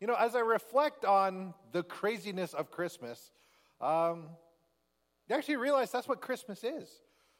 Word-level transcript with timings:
you 0.00 0.06
know, 0.06 0.14
as 0.14 0.34
I 0.34 0.40
reflect 0.40 1.04
on 1.04 1.54
the 1.72 1.82
craziness 1.82 2.54
of 2.54 2.70
Christmas, 2.70 3.30
um, 3.80 4.26
I 5.30 5.34
actually 5.34 5.56
realize 5.56 5.90
that's 5.90 6.08
what 6.08 6.20
Christmas 6.20 6.62
is. 6.62 6.88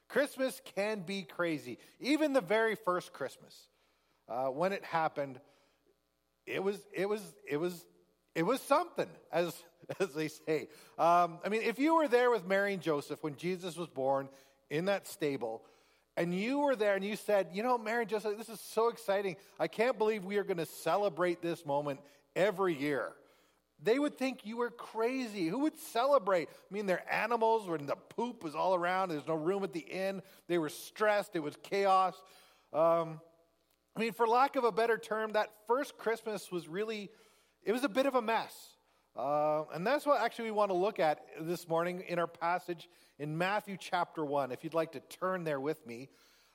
Christmas 0.09 0.61
can 0.77 1.01
be 1.01 1.23
crazy. 1.23 1.79
Even 2.01 2.33
the 2.33 2.41
very 2.41 2.75
first 2.75 3.13
Christmas, 3.13 3.69
uh, 4.29 4.47
when 4.47 4.73
it 4.73 4.85
happened, 4.85 5.41
it 6.47 6.63
was 6.63 6.81
it 6.95 7.09
was 7.09 7.21
it 7.49 7.57
was 7.57 7.85
it 8.35 8.45
was 8.45 8.61
something, 8.61 9.09
as 9.33 9.55
as 10.01 10.13
they 10.15 10.29
say. 10.29 10.69
Um, 10.99 11.39
I 11.45 11.49
mean, 11.49 11.63
if 11.63 11.79
you 11.79 11.97
were 11.97 12.09
there 12.09 12.31
with 12.31 12.47
Mary 12.47 12.73
and 12.73 12.83
Joseph 12.83 13.23
when 13.23 13.37
Jesus 13.37 13.77
was 13.77 13.89
born 13.89 14.29
in 14.71 14.87
that 14.87 15.07
stable, 15.07 15.63
and 16.17 16.35
you 16.35 16.61
were 16.61 16.77
there 16.77 16.95
and 16.95 17.05
you 17.05 17.17
said, 17.17 17.49
you 17.53 17.63
know, 17.63 17.77
Mary 17.77 18.03
and 18.03 18.11
Joseph, 18.11 18.39
this 18.39 18.49
is 18.49 18.61
so 18.61 18.89
exciting. 18.89 19.37
I 19.61 19.69
can't 19.69 19.99
believe 19.99 20.25
we 20.25 20.39
are 20.39 20.45
going 20.45 20.57
to 20.57 20.67
celebrate 20.67 21.43
this 21.43 21.67
moment 21.67 22.01
every 22.37 22.79
year. 22.79 23.13
They 23.83 23.99
would 23.99 24.17
think 24.17 24.47
you 24.47 24.57
were 24.59 24.71
crazy. 24.71 25.49
Who 25.49 25.61
would 25.61 25.79
celebrate? 25.79 26.49
I 26.49 26.75
mean, 26.75 26.87
their 26.87 27.03
animals, 27.13 27.69
when 27.69 27.87
the 27.87 27.97
poop 27.97 28.45
was 28.45 28.55
all 28.55 28.75
around, 28.75 29.09
there's 29.09 29.27
no 29.27 29.35
room 29.35 29.65
at 29.65 29.73
the 29.73 29.81
inn. 29.81 30.23
They 30.47 30.59
were 30.59 30.69
stressed, 30.69 31.35
it 31.35 31.41
was 31.41 31.57
chaos. 31.63 32.15
Um, 32.73 33.21
I 33.95 34.01
mean, 34.01 34.13
for 34.13 34.27
lack 34.27 34.57
of 34.57 34.65
a 34.65 34.73
better 34.73 34.99
term, 34.99 35.33
that 35.33 35.51
first 35.67 35.99
Christmas 35.99 36.51
was 36.53 36.69
really, 36.69 37.11
it 37.63 37.73
was 37.73 37.85
a 37.85 37.89
bit 37.89 38.07
of 38.07 38.15
a 38.15 38.23
mess. 38.23 38.55
Uh, 39.15 39.65
and 39.73 39.87
that's 39.87 40.05
what 40.05 40.21
actually 40.21 40.47
we 40.47 40.51
want 40.51 40.71
to 40.71 40.77
look 40.77 41.01
at 41.01 41.21
this 41.41 41.67
morning 41.69 42.05
in 42.07 42.19
our 42.19 42.27
passage 42.27 42.89
in 43.19 43.37
Matthew 43.37 43.77
chapter 43.79 44.25
1, 44.25 44.53
if 44.53 44.63
you'd 44.63 44.75
like 44.75 44.93
to 44.93 45.01
turn 45.01 45.45
there 45.45 45.61
with 45.61 45.87
me. 45.87 46.09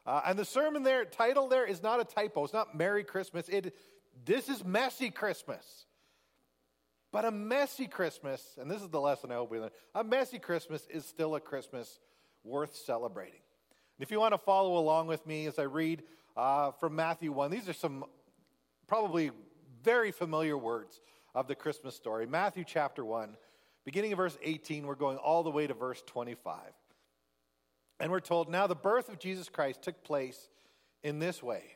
Uh, 0.06 0.22
and 0.26 0.38
the 0.38 0.46
sermon 0.46 0.84
there, 0.84 1.06
title 1.06 1.48
there 1.48 1.66
is 1.66 1.82
not 1.82 2.00
a 2.00 2.04
typo. 2.04 2.44
It's 2.44 2.54
not 2.54 2.76
Merry 2.76 3.04
Christmas. 3.04 3.48
It, 3.50 3.76
this 4.26 4.50
is 4.50 4.64
Messy 4.64 5.10
Christmas. 5.10 5.86
But 7.12 7.26
a 7.26 7.32
messy 7.32 7.88
Christmas, 7.88 8.42
and 8.60 8.72
this 8.72 8.82
is 8.82 8.88
the 8.88 9.02
lesson 9.02 9.32
I 9.32 9.36
hope 9.36 9.52
we 9.52 9.60
learn, 9.60 9.72
a 9.94 10.04
messy 10.04 10.40
Christmas 10.40 10.88
is 10.90 11.06
still 11.06 11.36
a 11.36 11.42
Christmas 11.42 12.00
worth 12.44 12.76
celebrating. 12.76 13.42
And 13.98 14.04
if 14.04 14.12
you 14.12 14.20
want 14.20 14.34
to 14.34 14.38
follow 14.38 14.78
along 14.78 15.08
with 15.08 15.26
me 15.28 15.46
as 15.46 15.60
I 15.60 15.64
read 15.64 16.04
uh, 16.38 16.72
from 16.72 16.96
Matthew 16.96 17.34
1, 17.34 17.52
these 17.52 17.68
are 17.68 17.74
some 17.74 18.06
probably 18.88 19.32
very 19.84 20.12
familiar 20.12 20.58
words 20.58 21.02
of 21.36 21.48
the 21.48 21.56
Christmas 21.56 21.96
story. 21.96 22.26
Matthew 22.26 22.64
chapter 22.66 23.04
1, 23.04 23.36
beginning 23.84 24.14
of 24.14 24.18
verse 24.18 24.38
18, 24.42 24.88
we're 24.88 24.96
going 24.96 25.18
all 25.18 25.44
the 25.44 25.52
way 25.52 25.68
to 25.68 25.74
verse 25.74 26.02
25. 26.08 26.58
And 28.00 28.10
we're 28.10 28.22
told, 28.22 28.50
Now 28.50 28.68
the 28.68 28.76
birth 28.76 29.10
of 29.10 29.20
Jesus 29.20 29.50
Christ 29.50 29.82
took 29.82 30.02
place 30.04 30.50
in 31.04 31.20
this 31.20 31.44
way. 31.44 31.76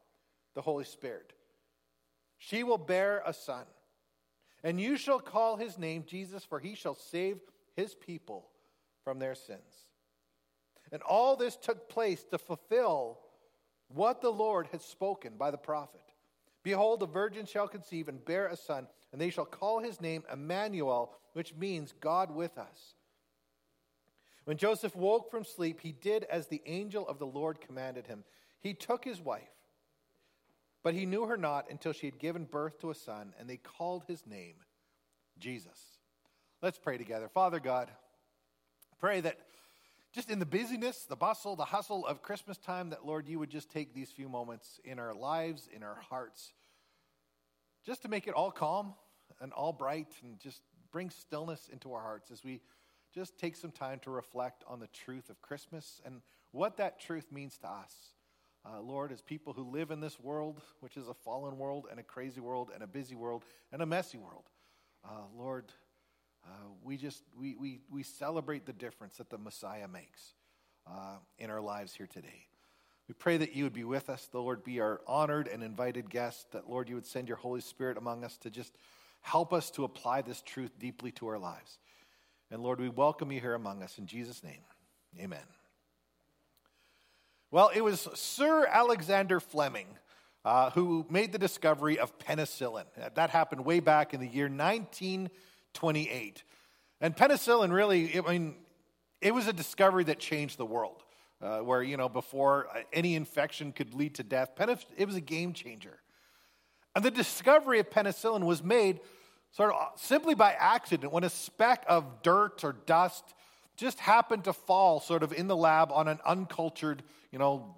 the 0.53 0.61
Holy 0.61 0.85
Spirit. 0.85 1.33
She 2.37 2.63
will 2.63 2.77
bear 2.77 3.21
a 3.25 3.33
son, 3.33 3.65
and 4.63 4.79
you 4.79 4.97
shall 4.97 5.19
call 5.19 5.57
his 5.57 5.77
name 5.77 6.03
Jesus, 6.07 6.43
for 6.43 6.59
he 6.59 6.75
shall 6.75 6.95
save 6.95 7.37
his 7.75 7.93
people 7.93 8.47
from 9.03 9.19
their 9.19 9.35
sins. 9.35 9.87
And 10.91 11.01
all 11.03 11.35
this 11.35 11.55
took 11.55 11.87
place 11.87 12.23
to 12.31 12.37
fulfill 12.37 13.19
what 13.87 14.21
the 14.21 14.31
Lord 14.31 14.67
had 14.71 14.81
spoken 14.81 15.33
by 15.37 15.51
the 15.51 15.57
prophet. 15.57 16.01
Behold, 16.63 16.99
the 16.99 17.07
virgin 17.07 17.45
shall 17.45 17.67
conceive 17.67 18.07
and 18.07 18.23
bear 18.23 18.47
a 18.47 18.57
son, 18.57 18.87
and 19.11 19.19
they 19.19 19.29
shall 19.29 19.45
call 19.45 19.79
his 19.79 19.99
name 19.99 20.23
Emmanuel, 20.31 21.13
which 21.33 21.55
means 21.55 21.93
God 21.99 22.33
with 22.33 22.57
us. 22.57 22.95
When 24.45 24.57
Joseph 24.57 24.95
woke 24.95 25.29
from 25.29 25.43
sleep, 25.43 25.79
he 25.81 25.91
did 25.91 26.23
as 26.25 26.47
the 26.47 26.61
angel 26.65 27.07
of 27.07 27.19
the 27.19 27.25
Lord 27.25 27.61
commanded 27.61 28.07
him. 28.07 28.23
He 28.59 28.73
took 28.73 29.03
his 29.03 29.21
wife, 29.21 29.49
but 30.83 30.93
he 30.93 31.05
knew 31.05 31.25
her 31.25 31.37
not 31.37 31.69
until 31.69 31.93
she 31.93 32.07
had 32.07 32.19
given 32.19 32.45
birth 32.45 32.79
to 32.79 32.89
a 32.89 32.95
son, 32.95 33.33
and 33.39 33.49
they 33.49 33.57
called 33.57 34.03
his 34.07 34.25
name 34.25 34.55
Jesus. 35.39 35.97
Let's 36.61 36.79
pray 36.79 36.97
together. 36.97 37.27
Father 37.27 37.59
God, 37.59 37.89
pray 38.99 39.21
that 39.21 39.39
just 40.13 40.29
in 40.29 40.39
the 40.39 40.45
busyness, 40.45 41.05
the 41.05 41.15
bustle, 41.15 41.55
the 41.55 41.65
hustle 41.65 42.05
of 42.05 42.21
Christmas 42.21 42.57
time, 42.57 42.89
that 42.89 43.05
Lord, 43.05 43.27
you 43.27 43.39
would 43.39 43.49
just 43.49 43.69
take 43.69 43.93
these 43.93 44.11
few 44.11 44.27
moments 44.27 44.79
in 44.83 44.99
our 44.99 45.13
lives, 45.13 45.69
in 45.73 45.83
our 45.83 45.99
hearts, 46.09 46.53
just 47.85 48.01
to 48.01 48.09
make 48.09 48.27
it 48.27 48.33
all 48.33 48.51
calm 48.51 48.93
and 49.39 49.53
all 49.53 49.71
bright 49.71 50.13
and 50.23 50.39
just 50.39 50.61
bring 50.91 51.09
stillness 51.09 51.69
into 51.71 51.93
our 51.93 52.01
hearts 52.01 52.29
as 52.29 52.43
we 52.43 52.61
just 53.13 53.37
take 53.37 53.55
some 53.55 53.71
time 53.71 53.99
to 53.99 54.11
reflect 54.11 54.63
on 54.67 54.79
the 54.79 54.87
truth 54.87 55.29
of 55.29 55.41
Christmas 55.41 56.01
and 56.05 56.21
what 56.51 56.77
that 56.77 56.99
truth 56.99 57.31
means 57.31 57.57
to 57.57 57.67
us. 57.69 57.93
Uh, 58.63 58.79
Lord, 58.81 59.11
as 59.11 59.21
people 59.21 59.53
who 59.53 59.63
live 59.63 59.89
in 59.89 59.99
this 59.99 60.19
world, 60.19 60.61
which 60.81 60.95
is 60.95 61.07
a 61.07 61.13
fallen 61.13 61.57
world 61.57 61.87
and 61.89 61.99
a 61.99 62.03
crazy 62.03 62.39
world 62.39 62.69
and 62.73 62.83
a 62.83 62.87
busy 62.87 63.15
world 63.15 63.43
and 63.71 63.81
a 63.81 63.85
messy 63.85 64.17
world, 64.17 64.43
uh, 65.03 65.23
Lord, 65.35 65.65
uh, 66.45 66.67
we 66.83 66.97
just 66.97 67.23
we, 67.35 67.55
we, 67.55 67.79
we 67.89 68.03
celebrate 68.03 68.65
the 68.65 68.73
difference 68.73 69.17
that 69.17 69.29
the 69.29 69.37
Messiah 69.37 69.87
makes 69.87 70.33
uh, 70.87 71.17
in 71.39 71.49
our 71.49 71.61
lives 71.61 71.93
here 71.95 72.07
today. 72.07 72.45
We 73.07 73.15
pray 73.15 73.37
that 73.37 73.55
you 73.55 73.63
would 73.65 73.73
be 73.73 73.83
with 73.83 74.09
us, 74.09 74.27
the 74.31 74.39
Lord, 74.39 74.63
be 74.63 74.79
our 74.79 75.01
honored 75.05 75.47
and 75.47 75.63
invited 75.63 76.09
guest, 76.09 76.51
that, 76.51 76.69
Lord, 76.69 76.87
you 76.87 76.95
would 76.95 77.05
send 77.05 77.27
your 77.27 77.37
Holy 77.37 77.61
Spirit 77.61 77.97
among 77.97 78.23
us 78.23 78.37
to 78.37 78.49
just 78.49 78.77
help 79.21 79.53
us 79.53 79.69
to 79.71 79.83
apply 79.83 80.21
this 80.21 80.41
truth 80.41 80.71
deeply 80.79 81.11
to 81.13 81.27
our 81.27 81.39
lives. 81.39 81.77
And, 82.51 82.63
Lord, 82.63 82.79
we 82.79 82.89
welcome 82.89 83.31
you 83.31 83.41
here 83.41 83.53
among 83.53 83.83
us 83.83 83.97
in 83.97 84.05
Jesus' 84.05 84.43
name. 84.43 84.61
Amen. 85.19 85.60
Well, 87.53 87.69
it 87.75 87.81
was 87.81 88.07
Sir 88.13 88.65
Alexander 88.65 89.41
Fleming 89.41 89.87
uh, 90.45 90.69
who 90.69 91.05
made 91.09 91.33
the 91.33 91.37
discovery 91.37 91.99
of 91.99 92.17
penicillin. 92.17 92.85
That 93.15 93.29
happened 93.29 93.65
way 93.65 93.81
back 93.81 94.13
in 94.13 94.21
the 94.21 94.27
year 94.27 94.45
1928. 94.45 96.43
And 97.01 97.13
penicillin 97.13 97.73
really, 97.73 98.17
I 98.17 98.21
mean, 98.21 98.55
it 99.19 99.33
was 99.33 99.49
a 99.49 99.53
discovery 99.53 100.05
that 100.05 100.17
changed 100.17 100.57
the 100.57 100.65
world. 100.65 101.03
Uh, 101.41 101.59
where, 101.59 101.83
you 101.83 101.97
know, 101.97 102.07
before 102.07 102.67
any 102.93 103.15
infection 103.15 103.73
could 103.73 103.95
lead 103.95 104.15
to 104.15 104.23
death, 104.23 104.51
it 104.95 105.05
was 105.05 105.15
a 105.15 105.21
game 105.21 105.51
changer. 105.51 105.99
And 106.95 107.03
the 107.03 107.11
discovery 107.11 107.79
of 107.79 107.89
penicillin 107.89 108.45
was 108.45 108.63
made 108.63 109.01
sort 109.49 109.73
of 109.73 109.99
simply 109.99 110.35
by 110.35 110.53
accident 110.53 111.11
when 111.11 111.25
a 111.25 111.29
speck 111.29 111.83
of 111.87 112.21
dirt 112.21 112.63
or 112.63 112.73
dust 112.85 113.33
just 113.81 113.99
happened 113.99 114.43
to 114.45 114.53
fall 114.53 114.99
sort 114.99 115.23
of 115.23 115.33
in 115.33 115.47
the 115.47 115.57
lab 115.57 115.91
on 115.91 116.07
an 116.07 116.19
uncultured, 116.25 117.01
you 117.31 117.39
know, 117.39 117.75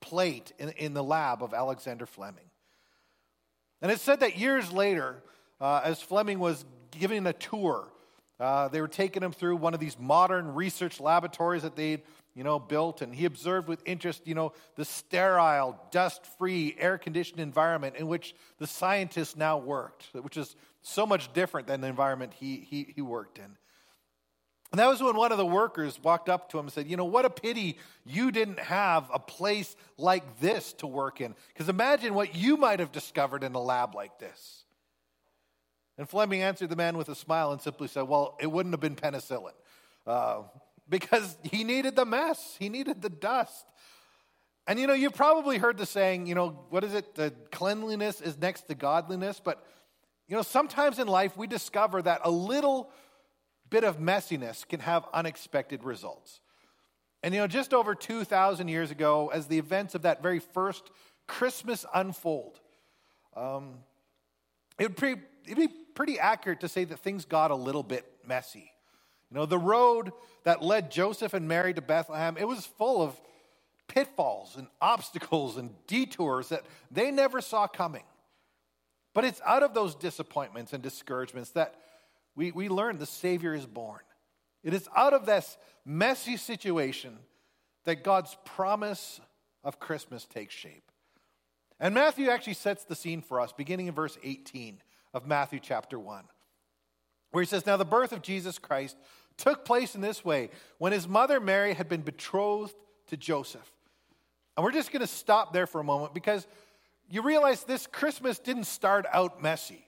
plate 0.00 0.52
in, 0.58 0.70
in 0.70 0.94
the 0.94 1.02
lab 1.02 1.42
of 1.42 1.54
Alexander 1.54 2.06
Fleming. 2.06 2.44
And 3.80 3.92
it's 3.92 4.02
said 4.02 4.20
that 4.20 4.36
years 4.36 4.72
later, 4.72 5.22
uh, 5.60 5.80
as 5.84 6.02
Fleming 6.02 6.40
was 6.40 6.64
giving 6.90 7.26
a 7.26 7.32
tour. 7.32 7.88
Uh, 8.40 8.68
they 8.68 8.80
were 8.80 8.88
taking 8.88 9.22
him 9.22 9.32
through 9.32 9.56
one 9.56 9.74
of 9.74 9.80
these 9.80 9.98
modern 9.98 10.54
research 10.54 11.00
laboratories 11.00 11.62
that 11.62 11.76
they'd 11.76 12.02
you 12.34 12.44
know 12.44 12.60
built 12.60 13.02
and 13.02 13.12
he 13.12 13.24
observed 13.24 13.66
with 13.66 13.82
interest 13.84 14.24
you 14.24 14.34
know 14.34 14.52
the 14.76 14.84
sterile 14.84 15.76
dust-free 15.90 16.76
air-conditioned 16.78 17.40
environment 17.40 17.96
in 17.96 18.06
which 18.06 18.32
the 18.58 18.66
scientists 18.66 19.34
now 19.34 19.58
worked 19.58 20.06
which 20.12 20.36
is 20.36 20.54
so 20.82 21.04
much 21.04 21.32
different 21.32 21.66
than 21.66 21.80
the 21.80 21.88
environment 21.88 22.32
he, 22.32 22.58
he, 22.58 22.92
he 22.94 23.02
worked 23.02 23.38
in 23.38 23.56
and 24.70 24.78
that 24.78 24.86
was 24.86 25.02
when 25.02 25.16
one 25.16 25.32
of 25.32 25.38
the 25.38 25.46
workers 25.46 25.98
walked 26.02 26.28
up 26.28 26.50
to 26.50 26.58
him 26.58 26.66
and 26.66 26.72
said, 26.72 26.88
You 26.88 26.96
know, 26.96 27.06
what 27.06 27.24
a 27.24 27.30
pity 27.30 27.78
you 28.04 28.30
didn't 28.30 28.58
have 28.58 29.08
a 29.12 29.18
place 29.18 29.74
like 29.96 30.40
this 30.40 30.74
to 30.74 30.86
work 30.86 31.20
in. 31.20 31.34
Because 31.48 31.70
imagine 31.70 32.12
what 32.12 32.34
you 32.34 32.56
might 32.58 32.80
have 32.80 32.92
discovered 32.92 33.44
in 33.44 33.54
a 33.54 33.60
lab 33.60 33.94
like 33.94 34.18
this. 34.18 34.64
And 35.96 36.08
Fleming 36.08 36.42
answered 36.42 36.68
the 36.68 36.76
man 36.76 36.98
with 36.98 37.08
a 37.08 37.14
smile 37.14 37.50
and 37.52 37.62
simply 37.62 37.88
said, 37.88 38.02
Well, 38.02 38.36
it 38.40 38.46
wouldn't 38.46 38.74
have 38.74 38.80
been 38.80 38.94
penicillin. 38.94 39.54
Uh, 40.06 40.42
because 40.88 41.36
he 41.42 41.64
needed 41.64 41.96
the 41.96 42.04
mess, 42.04 42.56
he 42.58 42.68
needed 42.68 43.00
the 43.00 43.10
dust. 43.10 43.66
And 44.66 44.78
you 44.78 44.86
know, 44.86 44.92
you've 44.92 45.14
probably 45.14 45.56
heard 45.56 45.78
the 45.78 45.86
saying, 45.86 46.26
you 46.26 46.34
know, 46.34 46.50
what 46.68 46.84
is 46.84 46.92
it? 46.92 47.14
The 47.14 47.32
cleanliness 47.50 48.20
is 48.20 48.36
next 48.36 48.68
to 48.68 48.74
godliness. 48.74 49.40
But, 49.42 49.64
you 50.28 50.36
know, 50.36 50.42
sometimes 50.42 50.98
in 50.98 51.08
life 51.08 51.38
we 51.38 51.46
discover 51.46 52.02
that 52.02 52.20
a 52.22 52.30
little 52.30 52.90
bit 53.70 53.84
of 53.84 53.98
messiness 53.98 54.66
can 54.66 54.80
have 54.80 55.06
unexpected 55.12 55.84
results. 55.84 56.40
And, 57.22 57.34
you 57.34 57.40
know, 57.40 57.46
just 57.46 57.74
over 57.74 57.94
2,000 57.94 58.68
years 58.68 58.90
ago, 58.90 59.30
as 59.32 59.46
the 59.46 59.58
events 59.58 59.94
of 59.94 60.02
that 60.02 60.22
very 60.22 60.38
first 60.38 60.90
Christmas 61.26 61.84
unfold, 61.94 62.60
um, 63.36 63.74
it 64.78 64.84
would 64.84 64.96
pre- 64.96 65.16
it'd 65.44 65.56
be 65.56 65.68
pretty 65.94 66.18
accurate 66.18 66.60
to 66.60 66.68
say 66.68 66.84
that 66.84 67.00
things 67.00 67.24
got 67.24 67.50
a 67.50 67.56
little 67.56 67.82
bit 67.82 68.04
messy. 68.26 68.72
You 69.30 69.36
know, 69.36 69.46
the 69.46 69.58
road 69.58 70.12
that 70.44 70.62
led 70.62 70.90
Joseph 70.90 71.34
and 71.34 71.48
Mary 71.48 71.74
to 71.74 71.82
Bethlehem, 71.82 72.36
it 72.38 72.46
was 72.46 72.64
full 72.64 73.02
of 73.02 73.20
pitfalls 73.88 74.56
and 74.56 74.68
obstacles 74.80 75.56
and 75.56 75.70
detours 75.86 76.50
that 76.50 76.64
they 76.90 77.10
never 77.10 77.40
saw 77.40 77.66
coming. 77.66 78.04
But 79.12 79.24
it's 79.24 79.40
out 79.44 79.62
of 79.62 79.74
those 79.74 79.94
disappointments 79.94 80.72
and 80.72 80.82
discouragements 80.82 81.50
that 81.50 81.74
we, 82.38 82.52
we 82.52 82.68
learn 82.68 82.98
the 82.98 83.04
Savior 83.04 83.52
is 83.52 83.66
born. 83.66 83.98
It 84.62 84.72
is 84.72 84.88
out 84.96 85.12
of 85.12 85.26
this 85.26 85.58
messy 85.84 86.36
situation 86.36 87.18
that 87.84 88.04
God's 88.04 88.36
promise 88.44 89.20
of 89.64 89.80
Christmas 89.80 90.24
takes 90.24 90.54
shape. 90.54 90.92
And 91.80 91.94
Matthew 91.94 92.30
actually 92.30 92.54
sets 92.54 92.84
the 92.84 92.94
scene 92.94 93.22
for 93.22 93.40
us, 93.40 93.52
beginning 93.52 93.88
in 93.88 93.94
verse 93.94 94.16
18 94.22 94.78
of 95.12 95.26
Matthew 95.26 95.58
chapter 95.60 95.98
1, 95.98 96.24
where 97.32 97.42
he 97.42 97.46
says, 97.46 97.66
Now 97.66 97.76
the 97.76 97.84
birth 97.84 98.12
of 98.12 98.22
Jesus 98.22 98.60
Christ 98.60 98.96
took 99.36 99.64
place 99.64 99.96
in 99.96 100.00
this 100.00 100.24
way 100.24 100.50
when 100.78 100.92
his 100.92 101.08
mother 101.08 101.40
Mary 101.40 101.74
had 101.74 101.88
been 101.88 102.02
betrothed 102.02 102.74
to 103.08 103.16
Joseph. 103.16 103.68
And 104.56 104.62
we're 104.62 104.70
just 104.70 104.92
going 104.92 105.00
to 105.00 105.08
stop 105.08 105.52
there 105.52 105.66
for 105.66 105.80
a 105.80 105.84
moment 105.84 106.14
because 106.14 106.46
you 107.10 107.22
realize 107.22 107.64
this 107.64 107.88
Christmas 107.88 108.38
didn't 108.38 108.64
start 108.64 109.06
out 109.12 109.42
messy. 109.42 109.87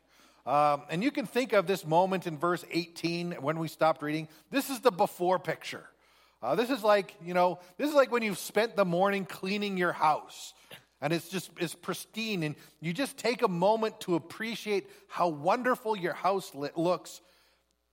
Um, 0.50 0.82
and 0.90 1.04
you 1.04 1.12
can 1.12 1.26
think 1.26 1.52
of 1.52 1.68
this 1.68 1.86
moment 1.86 2.26
in 2.26 2.36
verse 2.36 2.64
18 2.72 3.34
when 3.40 3.60
we 3.60 3.68
stopped 3.68 4.02
reading. 4.02 4.26
This 4.50 4.68
is 4.68 4.80
the 4.80 4.90
before 4.90 5.38
picture. 5.38 5.84
Uh, 6.42 6.56
this 6.56 6.70
is 6.70 6.82
like, 6.82 7.14
you 7.24 7.34
know, 7.34 7.60
this 7.76 7.88
is 7.88 7.94
like 7.94 8.10
when 8.10 8.24
you've 8.24 8.36
spent 8.36 8.74
the 8.74 8.84
morning 8.84 9.24
cleaning 9.26 9.76
your 9.76 9.92
house 9.92 10.52
and 11.00 11.12
it's 11.12 11.28
just 11.28 11.50
it's 11.58 11.76
pristine 11.76 12.42
and 12.42 12.56
you 12.80 12.92
just 12.92 13.16
take 13.16 13.42
a 13.42 13.48
moment 13.48 14.00
to 14.00 14.16
appreciate 14.16 14.90
how 15.06 15.28
wonderful 15.28 15.96
your 15.96 16.14
house 16.14 16.50
looks 16.74 17.20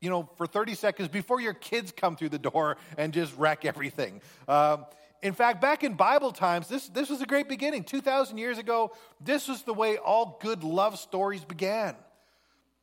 you 0.01 0.09
know 0.09 0.27
for 0.35 0.47
30 0.47 0.73
seconds 0.73 1.09
before 1.09 1.39
your 1.39 1.53
kids 1.53 1.93
come 1.95 2.15
through 2.15 2.29
the 2.29 2.39
door 2.39 2.77
and 2.97 3.13
just 3.13 3.37
wreck 3.37 3.65
everything 3.65 4.19
um, 4.47 4.85
in 5.21 5.33
fact 5.33 5.61
back 5.61 5.83
in 5.83 5.93
bible 5.93 6.31
times 6.31 6.67
this, 6.67 6.87
this 6.89 7.09
was 7.09 7.21
a 7.21 7.25
great 7.25 7.47
beginning 7.47 7.83
2000 7.83 8.37
years 8.37 8.57
ago 8.57 8.91
this 9.21 9.47
was 9.47 9.63
the 9.63 9.73
way 9.73 9.97
all 9.97 10.37
good 10.41 10.63
love 10.63 10.99
stories 10.99 11.45
began 11.45 11.95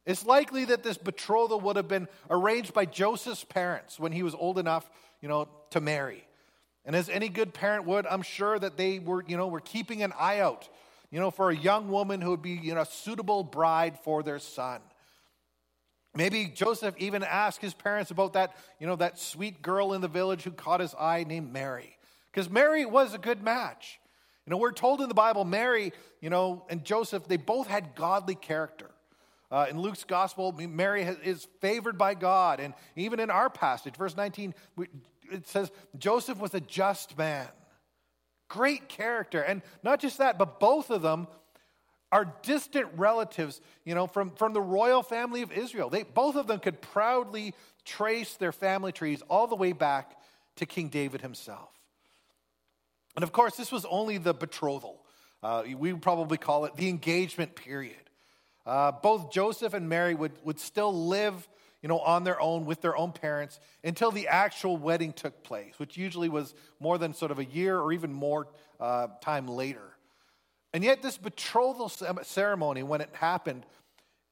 it's 0.07 0.27
likely 0.27 0.67
that 0.67 0.83
this 0.83 0.99
betrothal 0.99 1.61
would 1.61 1.77
have 1.77 1.89
been 1.89 2.09
arranged 2.31 2.73
by 2.75 2.85
joseph's 2.85 3.45
parents 3.45 3.99
when 3.99 4.13
he 4.13 4.23
was 4.23 4.35
old 4.35 4.59
enough 4.59 4.89
you 5.21 5.29
know 5.29 5.49
to 5.71 5.81
marry 5.81 6.25
and 6.85 6.95
as 6.95 7.09
any 7.09 7.29
good 7.29 7.55
parent 7.55 7.87
would, 7.87 8.07
I'm 8.07 8.23
sure 8.23 8.59
that 8.59 8.77
they 8.77 8.99
were, 8.99 9.25
you 9.27 9.37
know, 9.37 9.49
were 9.49 9.61
keeping 9.61 10.03
an 10.03 10.13
eye 10.19 10.41
out, 10.41 10.69
you 11.11 11.19
know, 11.19 11.31
for 11.31 11.51
a 11.51 11.57
young 11.57 11.89
woman 11.89 12.21
who 12.21 12.31
would 12.31 12.43
be, 12.43 12.51
you 12.51 12.75
know, 12.75 12.83
a 12.83 12.87
suitable 12.87 13.43
bride 13.43 13.99
for 14.01 14.23
their 14.23 14.39
son. 14.39 14.81
Maybe 16.15 16.47
Joseph 16.47 16.95
even 16.99 17.25
asked 17.25 17.61
his 17.61 17.75
parents 17.75 18.11
about 18.11 18.35
that, 18.35 18.55
you 18.79 18.87
know, 18.87 18.97
that 18.97 19.19
sweet 19.19 19.63
girl 19.63 19.95
in 19.95 20.01
the 20.01 20.09
village 20.09 20.43
who 20.43 20.51
caught 20.51 20.81
his 20.81 20.95
eye 20.95 21.25
named 21.27 21.53
Mary. 21.53 21.97
Because 22.31 22.51
Mary 22.51 22.85
was 22.85 23.15
a 23.15 23.19
good 23.19 23.43
match. 23.43 23.99
You 24.47 24.51
know, 24.51 24.59
we're 24.59 24.73
told 24.73 25.01
in 25.01 25.09
the 25.09 25.15
Bible, 25.15 25.45
Mary, 25.45 25.93
you 26.21 26.29
know, 26.29 26.67
and 26.69 26.85
Joseph, 26.85 27.27
they 27.27 27.39
both 27.39 27.67
had 27.67 27.95
godly 27.95 28.35
character. 28.35 28.91
Uh, 29.55 29.67
in 29.71 29.79
Luke's 29.79 30.03
gospel, 30.03 30.51
Mary 30.51 31.03
is 31.03 31.47
favored 31.61 31.97
by 31.97 32.15
God. 32.15 32.59
And 32.59 32.75
even 32.97 33.21
in 33.21 33.31
our 33.31 33.49
passage, 33.49 33.95
verse 33.95 34.17
19, 34.17 34.53
it 35.31 35.47
says 35.47 35.71
Joseph 35.97 36.41
was 36.41 36.55
a 36.55 36.61
just 36.61 37.17
man. 37.17 37.47
Great 38.49 38.89
character. 38.89 39.41
And 39.41 39.63
not 39.85 40.01
just 40.01 40.19
that, 40.19 40.39
but 40.39 40.59
both 40.59 40.91
of 40.91 41.03
them 41.03 41.29
are 42.11 42.35
distant 42.43 42.89
relatives, 42.97 43.61
you 43.85 43.95
know, 43.95 44.09
from, 44.09 44.33
from 44.33 44.55
the 44.55 44.61
royal 44.61 45.05
family 45.05 45.43
of 45.43 45.53
Israel. 45.53 45.89
They, 45.89 46.03
both 46.03 46.35
of 46.35 46.49
them 46.49 46.59
could 46.59 46.81
proudly 46.81 47.55
trace 47.85 48.35
their 48.35 48.51
family 48.51 48.91
trees 48.91 49.23
all 49.31 49.47
the 49.47 49.55
way 49.55 49.71
back 49.71 50.19
to 50.57 50.67
King 50.67 50.89
David 50.89 51.21
himself. 51.21 51.71
And 53.15 53.23
of 53.23 53.31
course, 53.31 53.55
this 53.55 53.71
was 53.71 53.85
only 53.85 54.19
the 54.19 54.35
betrothal. 54.35 55.05
Uh, 55.45 55.63
we 55.79 55.93
would 55.93 56.03
probably 56.03 56.39
call 56.39 56.65
it 56.65 56.75
the 56.75 56.89
engagement 56.89 57.55
period. 57.55 58.04
Uh, 58.67 58.93
both 58.93 59.31
Joseph 59.31 59.75
and 59.75 59.89
Mary 59.89 60.15
would, 60.15 60.33
would 60.45 60.59
still 60.59 61.07
live 61.07 61.49
you 61.85 61.89
know, 61.89 61.99
on 61.99 62.25
their 62.25 62.41
own 62.41 62.65
with 62.65 62.81
their 62.81 62.97
own 62.97 63.13
parents 63.13 63.61
until 63.85 64.11
the 64.11 64.29
actual 64.29 64.79
wedding 64.79 65.13
took 65.13 65.43
place, 65.43 65.75
which 65.77 65.99
usually 65.99 66.31
was 66.31 66.55
more 66.81 66.97
than 66.97 67.13
sort 67.13 67.31
of 67.31 67.39
a 67.39 67.45
year 67.45 67.79
or 67.79 67.93
even 67.93 68.11
more 68.11 68.49
uh, 68.81 69.09
time 69.21 69.47
later. 69.47 69.95
And 70.73 70.83
yet, 70.83 71.03
this 71.03 71.19
betrothal 71.19 71.91
ceremony, 72.23 72.83
when 72.83 73.03
it 73.03 73.11
happened, 73.13 73.67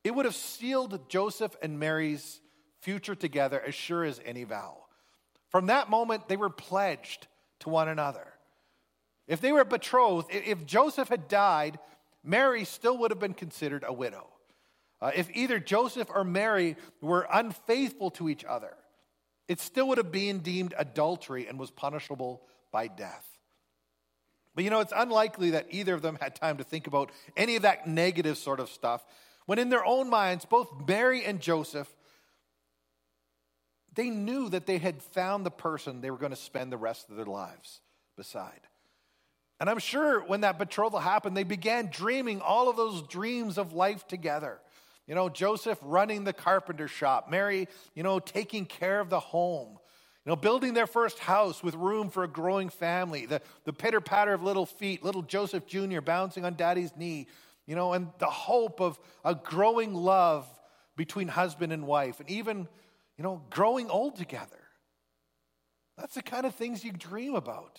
it 0.02 0.14
would 0.14 0.24
have 0.24 0.34
sealed 0.34 1.10
Joseph 1.10 1.54
and 1.60 1.78
Mary's 1.78 2.40
future 2.80 3.14
together 3.14 3.62
as 3.64 3.74
sure 3.74 4.02
as 4.02 4.18
any 4.24 4.44
vow. 4.44 4.78
From 5.50 5.66
that 5.66 5.90
moment, 5.90 6.28
they 6.28 6.38
were 6.38 6.48
pledged 6.48 7.26
to 7.60 7.68
one 7.68 7.88
another. 7.88 8.26
If 9.28 9.42
they 9.42 9.52
were 9.52 9.64
betrothed, 9.64 10.28
if 10.30 10.64
Joseph 10.64 11.08
had 11.08 11.28
died, 11.28 11.78
Mary 12.24 12.64
still 12.64 12.98
would 12.98 13.10
have 13.10 13.20
been 13.20 13.34
considered 13.34 13.84
a 13.86 13.92
widow. 13.92 14.28
Uh, 15.00 15.10
if 15.14 15.28
either 15.34 15.58
Joseph 15.58 16.08
or 16.14 16.22
Mary 16.22 16.76
were 17.00 17.26
unfaithful 17.32 18.10
to 18.12 18.28
each 18.28 18.44
other, 18.44 18.74
it 19.48 19.60
still 19.60 19.88
would 19.88 19.98
have 19.98 20.12
been 20.12 20.38
deemed 20.38 20.74
adultery 20.78 21.48
and 21.48 21.58
was 21.58 21.70
punishable 21.70 22.42
by 22.70 22.86
death. 22.86 23.26
But 24.54 24.64
you 24.64 24.70
know, 24.70 24.80
it's 24.80 24.92
unlikely 24.94 25.50
that 25.50 25.66
either 25.70 25.94
of 25.94 26.02
them 26.02 26.18
had 26.20 26.36
time 26.36 26.58
to 26.58 26.64
think 26.64 26.86
about 26.86 27.10
any 27.36 27.56
of 27.56 27.62
that 27.62 27.86
negative 27.86 28.38
sort 28.38 28.60
of 28.60 28.68
stuff. 28.68 29.04
When 29.46 29.58
in 29.58 29.70
their 29.70 29.84
own 29.84 30.08
minds, 30.08 30.44
both 30.44 30.70
Mary 30.86 31.24
and 31.24 31.40
Joseph, 31.40 31.92
they 33.94 34.08
knew 34.08 34.48
that 34.50 34.66
they 34.66 34.78
had 34.78 35.02
found 35.02 35.44
the 35.44 35.50
person 35.50 36.00
they 36.00 36.10
were 36.10 36.18
going 36.18 36.30
to 36.30 36.36
spend 36.36 36.70
the 36.70 36.76
rest 36.76 37.10
of 37.10 37.16
their 37.16 37.26
lives 37.26 37.80
beside. 38.16 38.60
And 39.60 39.70
I'm 39.70 39.78
sure 39.78 40.20
when 40.20 40.40
that 40.40 40.58
betrothal 40.58 40.98
happened, 40.98 41.36
they 41.36 41.44
began 41.44 41.86
dreaming 41.86 42.40
all 42.40 42.68
of 42.68 42.76
those 42.76 43.02
dreams 43.02 43.58
of 43.58 43.72
life 43.72 44.06
together. 44.06 44.58
You 45.06 45.14
know, 45.14 45.28
Joseph 45.28 45.78
running 45.82 46.24
the 46.24 46.32
carpenter 46.32 46.88
shop, 46.88 47.30
Mary, 47.30 47.68
you 47.94 48.02
know, 48.02 48.18
taking 48.18 48.66
care 48.66 49.00
of 49.00 49.10
the 49.10 49.20
home, 49.20 49.78
you 50.24 50.30
know, 50.30 50.36
building 50.36 50.74
their 50.74 50.86
first 50.86 51.18
house 51.18 51.62
with 51.62 51.74
room 51.74 52.08
for 52.08 52.24
a 52.24 52.28
growing 52.28 52.68
family, 52.68 53.26
the, 53.26 53.42
the 53.64 53.72
pitter 53.72 54.00
patter 54.00 54.32
of 54.32 54.42
little 54.42 54.66
feet, 54.66 55.04
little 55.04 55.22
Joseph 55.22 55.66
Jr. 55.66 56.00
bouncing 56.00 56.44
on 56.44 56.54
daddy's 56.54 56.96
knee, 56.96 57.26
you 57.66 57.74
know, 57.74 57.92
and 57.92 58.08
the 58.18 58.26
hope 58.26 58.80
of 58.80 58.98
a 59.24 59.34
growing 59.34 59.94
love 59.94 60.46
between 60.96 61.28
husband 61.28 61.72
and 61.72 61.86
wife, 61.86 62.20
and 62.20 62.30
even, 62.30 62.68
you 63.16 63.24
know, 63.24 63.42
growing 63.50 63.90
old 63.90 64.16
together. 64.16 64.58
That's 65.98 66.14
the 66.14 66.22
kind 66.22 66.46
of 66.46 66.54
things 66.54 66.84
you 66.84 66.92
dream 66.92 67.34
about. 67.34 67.78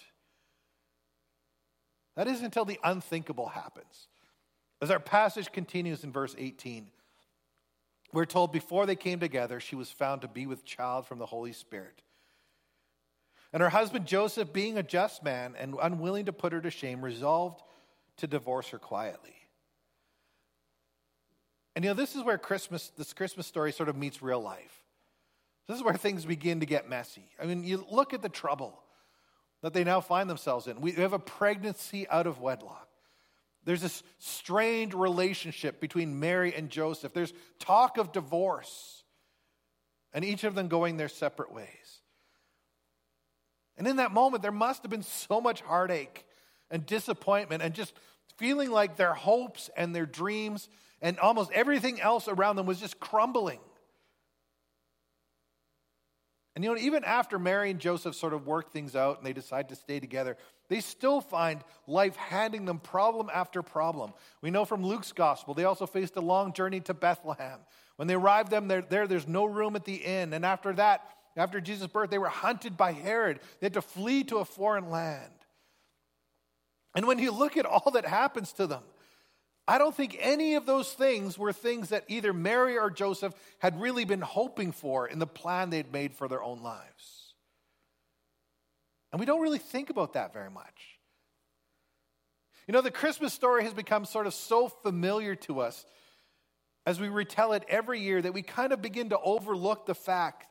That 2.15 2.27
is 2.27 2.41
until 2.41 2.65
the 2.65 2.79
unthinkable 2.84 3.48
happens. 3.48 4.08
As 4.82 4.91
our 4.91 5.00
passage 5.00 5.51
continues 5.51 6.03
in 6.03 6.12
verse 6.12 6.36
18, 6.38 6.88
we're 8.12 8.25
told 8.25 8.51
before 8.51 8.86
they 8.86 8.96
came 8.96 9.20
together, 9.20 9.60
she 9.60 9.75
was 9.75 9.89
found 9.89 10.22
to 10.22 10.27
be 10.27 10.46
with 10.46 10.65
child 10.65 11.08
from 11.08 11.20
the 11.20 11.25
Holy 11.25 11.53
Spirit. 11.53 12.01
And 13.51 13.62
her 13.62 13.70
husband 13.70 14.05
Joseph, 14.05 14.53
being 14.53 14.77
a 14.77 14.84
just 14.84 15.24
man 15.24 15.55
and 15.58 15.75
unwilling 15.82 16.25
to 16.25 16.34
put 16.34 16.53
her 16.53 16.62
to 16.62 16.70
shame, 16.70 17.03
resolved 17.03 17.62
to 18.17 18.27
divorce 18.27 18.70
her 18.70 18.79
quietly. 18.79 19.36
And 21.75 21.84
you 21.84 21.91
know, 21.91 21.96
this 21.96 22.15
is 22.15 22.24
where 22.24 22.38
Christmas, 22.38 22.91
this 22.98 23.13
Christmas 23.13 23.48
story 23.48 23.72
sort 23.72 23.89
of 23.89 23.96
meets 23.96 24.22
real 24.22 24.41
life. 24.41 24.84
This 25.67 25.77
is 25.77 25.84
where 25.84 25.96
things 25.96 26.25
begin 26.25 26.60
to 26.60 26.65
get 26.65 26.89
messy. 26.89 27.25
I 27.41 27.46
mean, 27.46 27.63
you 27.63 27.86
look 27.89 28.13
at 28.13 28.22
the 28.22 28.29
trouble 28.29 28.82
that 29.63 29.74
they 29.74 29.84
now 29.84 30.01
find 30.01 30.29
themselves 30.29 30.67
in. 30.67 30.82
We 30.82 30.91
have 30.91 31.13
a 31.13 31.20
pregnancy 31.20 32.08
out 32.10 32.27
of 32.27 32.39
wedlock. 32.39 32.88
There's 33.63 33.82
this 33.82 34.03
strained 34.20 34.93
relationship 34.93 35.79
between 35.79 36.20
Mary 36.20 36.53
and 36.53 36.70
Joseph. 36.70 37.13
There's 37.13 37.34
talk 37.60 37.98
of 37.98 38.12
divorce, 38.12 39.03
and 40.13 40.24
each 40.25 40.43
of 40.43 40.53
them 40.53 40.67
going 40.67 40.98
their 40.98 41.08
separate 41.08 41.51
ways. 41.51 42.01
And 43.77 43.88
in 43.88 43.96
that 43.96 44.12
moment, 44.12 44.43
there 44.43 44.51
must 44.51 44.84
have 44.84 44.91
been 44.91 45.01
so 45.01 45.39
much 45.39 45.62
heartache 45.62 46.25
and 46.70 46.86
disappointment 46.86 47.63
and 47.63 47.74
just 47.74 47.93
feeling 48.38 48.70
like 48.70 48.98
their 48.98 49.13
hopes 49.13 49.70
and 49.77 49.96
their 49.96 50.05
dreams 50.05 50.67
and 51.01 51.17
almost 51.20 51.51
everything 51.53 52.01
else 52.01 52.27
around 52.27 52.58
them 52.58 52.65
was 52.65 52.79
just 52.79 53.00
crumbling. 53.00 53.60
And 56.55 56.63
you 56.63 56.72
know, 56.72 56.79
even 56.79 57.03
after 57.03 57.39
Mary 57.39 57.72
and 57.72 57.79
Joseph 57.79 58.15
sort 58.15 58.33
of 58.33 58.45
work 58.45 58.72
things 58.72 58.95
out 58.95 59.17
and 59.17 59.25
they 59.25 59.33
decide 59.33 59.69
to 59.69 59.75
stay 59.75 60.00
together, 60.00 60.38
they 60.69 60.81
still 60.81 61.19
find 61.19 61.63
life 61.88 62.15
handing 62.15 62.65
them 62.65 62.79
problem 62.79 63.29
after 63.33 63.63
problem. 63.63 64.13
We 64.41 64.51
know 64.51 64.63
from 64.63 64.83
Luke's 64.83 65.12
gospel, 65.12 65.53
they 65.53 65.63
also 65.63 65.88
faced 65.88 66.15
a 66.15 66.22
long 66.22 66.53
journey 66.53 66.79
to 66.81 66.93
Bethlehem. 66.93 67.60
When 67.95 68.07
they 68.07 68.13
arrived 68.13 68.51
there, 68.51 68.81
there 68.81 69.07
there's 69.07 69.27
no 69.27 69.45
room 69.45 69.75
at 69.75 69.86
the 69.86 69.95
inn. 69.95 70.33
And 70.33 70.45
after 70.45 70.74
that, 70.74 71.01
after 71.36 71.60
Jesus' 71.60 71.88
birth, 71.88 72.12
they 72.12 72.19
were 72.19 72.29
hunted 72.29 72.77
by 72.77 72.91
Herod. 72.91 73.39
They 73.60 73.65
had 73.65 73.74
to 73.74 73.81
flee 73.81 74.24
to 74.25 74.38
a 74.38 74.45
foreign 74.45 74.91
land. 74.91 75.31
And 76.95 77.07
when 77.07 77.17
you 77.17 77.31
look 77.31 77.57
at 77.57 77.65
all 77.65 77.89
that 77.91 78.05
happens 78.05 78.53
to 78.53 78.67
them, 78.67 78.83
I 79.67 79.77
don't 79.77 79.96
think 79.96 80.17
any 80.20 80.55
of 80.55 80.65
those 80.65 80.91
things 80.91 81.38
were 81.38 81.53
things 81.53 81.89
that 81.89 82.03
either 82.10 82.34
Mary 82.34 82.77
or 82.77 82.89
Joseph 82.89 83.34
had 83.60 83.79
really 83.79 84.03
been 84.03 84.22
hoping 84.22 84.72
for 84.74 85.08
in 85.08 85.20
the 85.20 85.27
plan 85.27 85.70
they'd 85.70 85.91
made 85.91 86.13
for 86.13 86.27
their 86.27 86.43
own 86.43 86.62
lives. 86.62 87.34
And 89.12 89.20
we 89.20 89.25
don't 89.25 89.41
really 89.41 89.60
think 89.60 89.89
about 89.89 90.13
that 90.13 90.34
very 90.34 90.50
much. 90.50 91.00
You 92.67 92.74
know, 92.74 92.82
the 92.82 92.91
Christmas 92.91 93.34
story 93.34 93.63
has 93.63 93.74
become 93.74 94.05
sort 94.05 94.27
of 94.27 94.34
so 94.34 94.67
familiar 94.67 95.36
to 95.36 95.62
us 95.62 95.86
as 96.86 97.00
we 97.00 97.08
retell 97.08 97.53
it 97.53 97.63
every 97.70 98.01
year 98.01 98.22
that 98.22 98.34
we 98.34 98.41
kind 98.41 98.74
of 98.74 98.82
begin 98.82 99.10
to 99.10 99.20
overlook 99.20 99.86
the 99.86 99.96
fact 99.96 100.46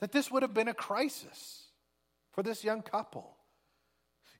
that 0.00 0.12
this 0.12 0.30
would 0.30 0.42
have 0.42 0.54
been 0.54 0.68
a 0.68 0.74
crisis 0.74 1.68
for 2.32 2.42
this 2.42 2.64
young 2.64 2.82
couple. 2.82 3.36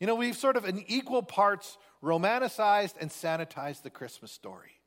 You 0.00 0.07
know, 0.07 0.14
we've 0.14 0.37
sort 0.37 0.57
of 0.57 0.64
in 0.64 0.83
equal 0.88 1.23
parts 1.23 1.76
romanticized 2.02 2.95
and 3.00 3.11
sanitized 3.11 3.83
the 3.83 3.90
Christmas 3.90 4.33
story. 4.33 4.80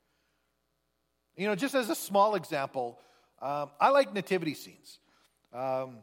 You 1.36 1.46
know, 1.46 1.54
just 1.54 1.74
as 1.74 1.88
a 1.88 1.94
small 1.94 2.34
example, 2.34 2.98
um, 3.40 3.70
I 3.80 3.88
like 3.90 4.12
nativity 4.12 4.54
scenes. 4.54 4.98
Um, 5.52 5.98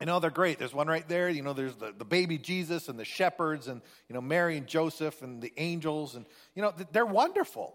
you 0.00 0.06
know, 0.06 0.20
they're 0.20 0.30
great. 0.30 0.60
There's 0.60 0.74
one 0.74 0.86
right 0.86 1.08
there. 1.08 1.28
You 1.28 1.42
know, 1.42 1.52
there's 1.52 1.74
the, 1.74 1.92
the 1.96 2.04
baby 2.04 2.38
Jesus 2.38 2.88
and 2.88 2.96
the 2.96 3.04
shepherds 3.04 3.66
and, 3.66 3.82
you 4.08 4.14
know, 4.14 4.20
Mary 4.20 4.56
and 4.56 4.66
Joseph 4.66 5.22
and 5.22 5.42
the 5.42 5.52
angels. 5.56 6.14
And, 6.14 6.24
you 6.54 6.62
know, 6.62 6.72
they're 6.92 7.04
wonderful. 7.04 7.74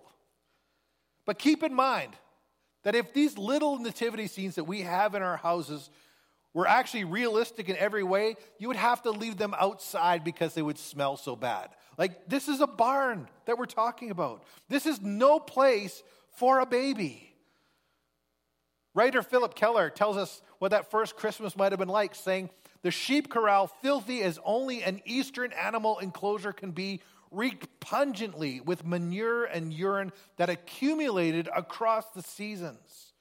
But 1.26 1.38
keep 1.38 1.64
in 1.64 1.74
mind 1.74 2.14
that 2.84 2.96
if 2.96 3.14
these 3.14 3.38
little 3.38 3.78
nativity 3.78 4.28
scenes 4.28 4.56
that 4.56 4.64
we 4.64 4.82
have 4.82 5.16
in 5.16 5.22
our 5.22 5.38
houses 5.38 5.90
were 6.54 6.68
actually 6.68 7.04
realistic 7.04 7.70
in 7.70 7.78
every 7.78 8.04
way, 8.04 8.36
you 8.60 8.68
would 8.68 8.78
have 8.78 9.02
to 9.04 9.12
leave 9.12 9.38
them 9.38 9.56
outside 9.58 10.24
because 10.24 10.54
they 10.54 10.62
would 10.62 10.78
smell 10.78 11.18
so 11.18 11.36
bad. 11.36 11.70
Like, 11.98 12.28
this 12.28 12.48
is 12.48 12.62
a 12.62 12.68
barn 12.68 13.28
that 13.46 13.58
we're 13.58 13.66
talking 13.66 14.12
about. 14.12 14.44
This 14.70 14.86
is 14.86 15.02
no 15.02 15.40
place 15.40 16.04
for 16.38 16.60
a 16.60 16.66
baby. 16.66 17.34
Writer 18.96 19.24
Phillip 19.24 19.56
Keller 19.56 19.90
tells 19.90 20.18
us 20.18 20.42
what 20.60 20.72
that 20.72 20.92
first 20.92 21.16
Christmas 21.16 21.58
might 21.58 21.72
have 21.72 21.80
been 21.80 21.88
like, 21.88 22.14
saying, 22.14 22.50
The 22.84 22.92
sheep 22.92 23.30
corral, 23.30 23.68
filthy 23.68 24.22
as 24.22 24.40
only 24.46 24.84
an 24.84 25.02
eastern 25.06 25.52
animal 25.54 25.98
enclosure 26.00 26.54
can 26.54 26.72
be, 26.72 27.02
reeked 27.32 27.68
pungently 27.80 28.62
with 28.62 28.86
manure 28.86 29.46
and 29.46 29.74
urine 29.74 30.12
that 30.38 30.50
accumulated 30.50 31.50
across 31.56 32.06
the 32.12 32.22
seasons. 32.22 33.14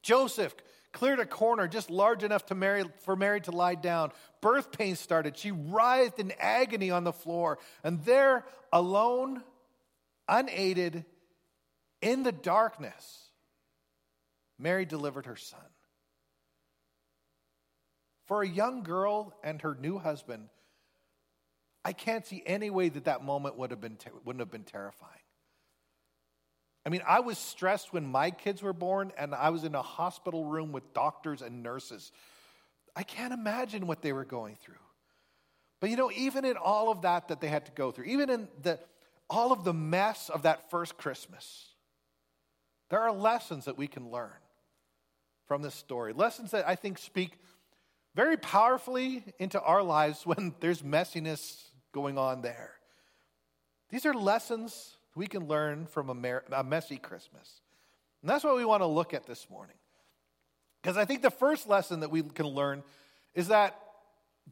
Joseph 0.00 0.54
cleared 0.92 1.20
a 1.20 1.26
corner 1.26 1.66
just 1.66 1.90
large 1.90 2.22
enough 2.22 2.46
to 2.46 2.90
for 3.00 3.16
Mary 3.16 3.40
to 3.42 3.50
lie 3.50 3.74
down. 3.74 4.12
Birth 4.40 4.72
pains 4.72 5.00
started. 5.00 5.36
She 5.36 5.50
writhed 5.50 6.18
in 6.18 6.32
agony 6.38 6.90
on 6.90 7.04
the 7.04 7.12
floor. 7.12 7.58
And 7.82 8.04
there, 8.04 8.44
alone, 8.72 9.42
unaided, 10.28 11.04
in 12.00 12.22
the 12.22 12.32
darkness, 12.32 13.30
Mary 14.58 14.84
delivered 14.84 15.26
her 15.26 15.36
son. 15.36 15.60
For 18.26 18.42
a 18.42 18.48
young 18.48 18.82
girl 18.82 19.34
and 19.42 19.60
her 19.62 19.74
new 19.74 19.98
husband, 19.98 20.48
I 21.84 21.92
can't 21.92 22.26
see 22.26 22.42
any 22.46 22.70
way 22.70 22.88
that 22.88 23.04
that 23.04 23.24
moment 23.24 23.58
would 23.58 23.70
have 23.72 23.80
been 23.80 23.98
wouldn't 24.24 24.40
have 24.40 24.50
been 24.50 24.62
terrifying. 24.64 25.21
I 26.84 26.88
mean, 26.88 27.02
I 27.06 27.20
was 27.20 27.38
stressed 27.38 27.92
when 27.92 28.06
my 28.06 28.30
kids 28.30 28.62
were 28.62 28.72
born 28.72 29.12
and 29.16 29.34
I 29.34 29.50
was 29.50 29.64
in 29.64 29.74
a 29.74 29.82
hospital 29.82 30.44
room 30.44 30.72
with 30.72 30.92
doctors 30.92 31.40
and 31.40 31.62
nurses. 31.62 32.10
I 32.96 33.04
can't 33.04 33.32
imagine 33.32 33.86
what 33.86 34.02
they 34.02 34.12
were 34.12 34.24
going 34.24 34.56
through. 34.56 34.74
But 35.80 35.90
you 35.90 35.96
know, 35.96 36.10
even 36.12 36.44
in 36.44 36.56
all 36.56 36.90
of 36.90 37.02
that 37.02 37.28
that 37.28 37.40
they 37.40 37.48
had 37.48 37.66
to 37.66 37.72
go 37.72 37.90
through, 37.90 38.06
even 38.06 38.30
in 38.30 38.48
the, 38.62 38.78
all 39.30 39.52
of 39.52 39.64
the 39.64 39.72
mess 39.72 40.28
of 40.28 40.42
that 40.42 40.70
first 40.70 40.96
Christmas, 40.96 41.68
there 42.90 43.00
are 43.00 43.12
lessons 43.12 43.64
that 43.64 43.78
we 43.78 43.86
can 43.86 44.10
learn 44.10 44.30
from 45.46 45.62
this 45.62 45.74
story. 45.74 46.12
Lessons 46.12 46.50
that 46.50 46.68
I 46.68 46.74
think 46.74 46.98
speak 46.98 47.38
very 48.14 48.36
powerfully 48.36 49.24
into 49.38 49.60
our 49.60 49.82
lives 49.82 50.26
when 50.26 50.54
there's 50.60 50.82
messiness 50.82 51.62
going 51.92 52.18
on 52.18 52.42
there. 52.42 52.74
These 53.90 54.06
are 54.06 54.14
lessons 54.14 54.96
we 55.14 55.26
can 55.26 55.46
learn 55.46 55.86
from 55.86 56.08
a, 56.08 56.14
mer- 56.14 56.44
a 56.52 56.64
messy 56.64 56.96
Christmas. 56.96 57.60
And 58.22 58.30
that's 58.30 58.44
what 58.44 58.56
we 58.56 58.64
want 58.64 58.82
to 58.82 58.86
look 58.86 59.14
at 59.14 59.26
this 59.26 59.48
morning. 59.50 59.76
Because 60.80 60.96
I 60.96 61.04
think 61.04 61.22
the 61.22 61.30
first 61.30 61.68
lesson 61.68 62.00
that 62.00 62.10
we 62.10 62.22
can 62.22 62.46
learn 62.46 62.82
is 63.34 63.48
that 63.48 63.78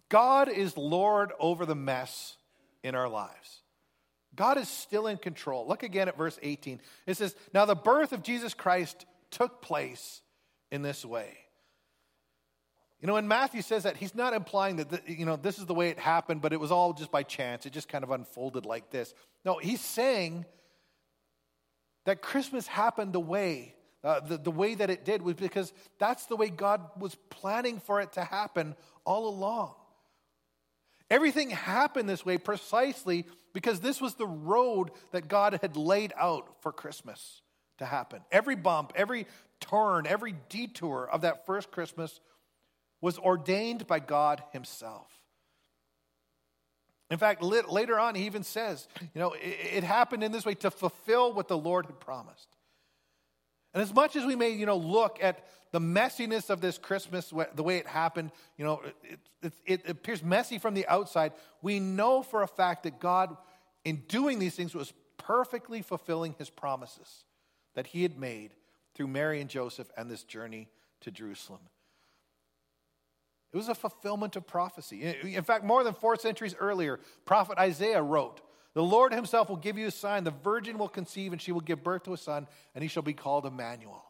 God 0.09 0.49
is 0.49 0.77
Lord 0.77 1.33
over 1.39 1.67
the 1.67 1.75
mess 1.75 2.37
in 2.83 2.95
our 2.95 3.09
lives. 3.09 3.63
God 4.37 4.59
is 4.59 4.69
still 4.69 5.07
in 5.07 5.17
control. 5.17 5.67
Look 5.67 5.83
again 5.83 6.09
at 6.09 6.17
verse 6.17 6.39
18. 6.43 6.81
It 7.07 7.17
says, 7.17 7.35
Now 7.53 7.65
the 7.65 7.75
birth 7.75 8.13
of 8.13 8.23
Jesus 8.23 8.55
Christ 8.55 9.05
took 9.31 9.61
place 9.61 10.23
in 10.71 10.83
this 10.83 11.05
way. 11.05 11.37
You 13.01 13.07
know, 13.07 13.15
when 13.15 13.29
Matthew 13.29 13.63
says 13.63 13.85
that, 13.85 13.97
he's 13.97 14.15
not 14.15 14.35
implying 14.35 14.77
that, 14.77 14.91
the, 14.91 15.01
you 15.07 15.25
know, 15.25 15.37
this 15.37 15.59
is 15.59 15.65
the 15.65 15.75
way 15.75 15.89
it 15.89 15.99
happened, 15.99 16.43
but 16.43 16.53
it 16.53 16.61
was 16.61 16.71
all 16.71 16.93
just 16.93 17.11
by 17.11 17.23
chance. 17.23 17.65
It 17.65 17.73
just 17.73 17.89
kind 17.89 18.05
of 18.05 18.11
unfolded 18.11 18.67
like 18.67 18.91
this. 18.91 19.15
No, 19.45 19.57
he's 19.57 19.81
saying 19.81 20.45
that 22.05 22.21
Christmas 22.21 22.67
happened 22.67 23.15
the 23.15 23.21
way, 23.21 23.75
uh, 24.05 24.21
the, 24.21 24.37
the 24.37 24.51
way 24.51 24.75
that 24.75 24.91
it 24.91 25.05
did 25.07 25.23
was 25.23 25.35
because 25.35 25.73
that's 25.99 26.27
the 26.27 26.37
way 26.37 26.51
God 26.51 26.83
was 26.99 27.15
planning 27.31 27.81
for 27.81 28.03
it 28.03 28.13
to 28.13 28.25
happen 28.25 28.75
all 29.07 29.29
along. 29.29 29.75
Everything 31.11 31.51
happened 31.51 32.09
this 32.09 32.25
way 32.25 32.37
precisely 32.37 33.27
because 33.55 33.81
this 33.81 34.01
was 34.01 34.15
the 34.15 34.27
road 34.27 34.91
that 35.13 35.27
God 35.27 35.59
had 35.63 35.77
laid 35.77 36.13
out 36.17 36.47
for 36.61 36.71
Christmas 36.71 37.41
to 37.79 37.87
happen. 37.87 38.21
Every 38.31 38.55
bump, 38.57 38.93
every 38.95 39.27
turn, 39.59 40.07
every 40.07 40.35
detour 40.49 41.09
of 41.11 41.23
that 41.23 41.47
first 41.47 41.71
Christmas 41.71 42.21
was 43.01 43.19
ordained 43.19 43.87
by 43.87 43.99
God 43.99 44.43
Himself. 44.53 45.11
In 47.11 47.19
fact, 47.19 47.43
later 47.43 47.99
on, 47.99 48.15
he 48.15 48.27
even 48.27 48.45
says, 48.45 48.87
you 49.01 49.21
know, 49.21 49.35
it, 49.41 49.83
happened 49.83 50.23
in 50.23 50.31
this 50.31 50.47
way 50.47 50.55
to 50.55 50.71
fulfill 50.71 51.33
what 51.33 51.49
the 51.49 51.59
Lord 51.59 51.87
had 51.87 51.99
promised. 51.99 52.49
And 53.75 53.83
as 53.83 53.93
much 53.93 54.15
as 54.15 54.25
we 54.25 54.37
may, 54.37 54.51
you 54.51 54.65
know, 54.65 54.77
look 54.77 55.19
at 55.21 55.45
the 55.73 55.81
messiness 55.81 56.51
of 56.51 56.61
this 56.61 56.79
Christmas, 56.79 57.33
the 57.55 57.63
way 57.65 57.79
it 57.79 57.87
happened, 57.89 58.31
you 58.57 58.65
know, 58.65 58.81
it, 59.03 59.19
it, 59.43 59.53
it 59.67 59.89
appears 59.89 60.23
messy 60.23 60.59
from 60.59 60.75
the 60.75 60.87
outside. 60.87 61.33
We 61.63 61.81
know 61.81 62.23
for 62.23 62.43
a 62.43 62.49
fact 62.49 62.85
that 62.85 63.01
God, 63.01 63.37
in 63.85 64.03
doing 64.09 64.39
these 64.39 64.55
things, 64.55 64.73
was 64.73 64.93
perfectly 65.19 65.83
fulfilling 65.83 66.37
his 66.39 66.49
promises 66.49 67.25
that 67.75 67.89
he 67.89 68.03
had 68.03 68.19
made 68.19 68.53
through 68.95 69.09
Mary 69.09 69.41
and 69.41 69.51
Joseph 69.51 69.91
and 69.97 70.09
this 70.09 70.23
journey 70.23 70.69
to 71.01 71.11
Jerusalem. 71.11 71.61
It 73.53 73.57
was 73.57 73.69
a 73.69 73.75
fulfillment 73.75 74.37
of 74.37 74.47
prophecy. 74.47 75.03
In 75.03 75.43
fact, 75.43 75.65
more 75.65 75.83
than 75.83 75.95
four 75.95 76.17
centuries 76.17 76.55
earlier, 76.59 77.01
prophet 77.25 77.59
Isaiah 77.59 78.03
wrote, 78.03 78.41
The 78.75 78.83
Lord 78.83 79.13
himself 79.13 79.49
will 79.49 79.57
give 79.57 79.77
you 79.77 79.89
a 79.89 79.91
sign. 79.91 80.23
The 80.23 80.31
virgin 80.31 80.79
will 80.79 80.89
conceive, 80.89 81.33
and 81.33 81.43
she 81.43 81.51
will 81.51 81.61
give 81.61 81.83
birth 81.83 82.05
to 82.05 82.13
a 82.13 82.19
son, 82.19 82.47
and 82.75 82.83
he 82.83 82.89
shall 82.89 83.03
be 83.03 83.13
called 83.13 83.47
Emmanuel. 83.47 84.05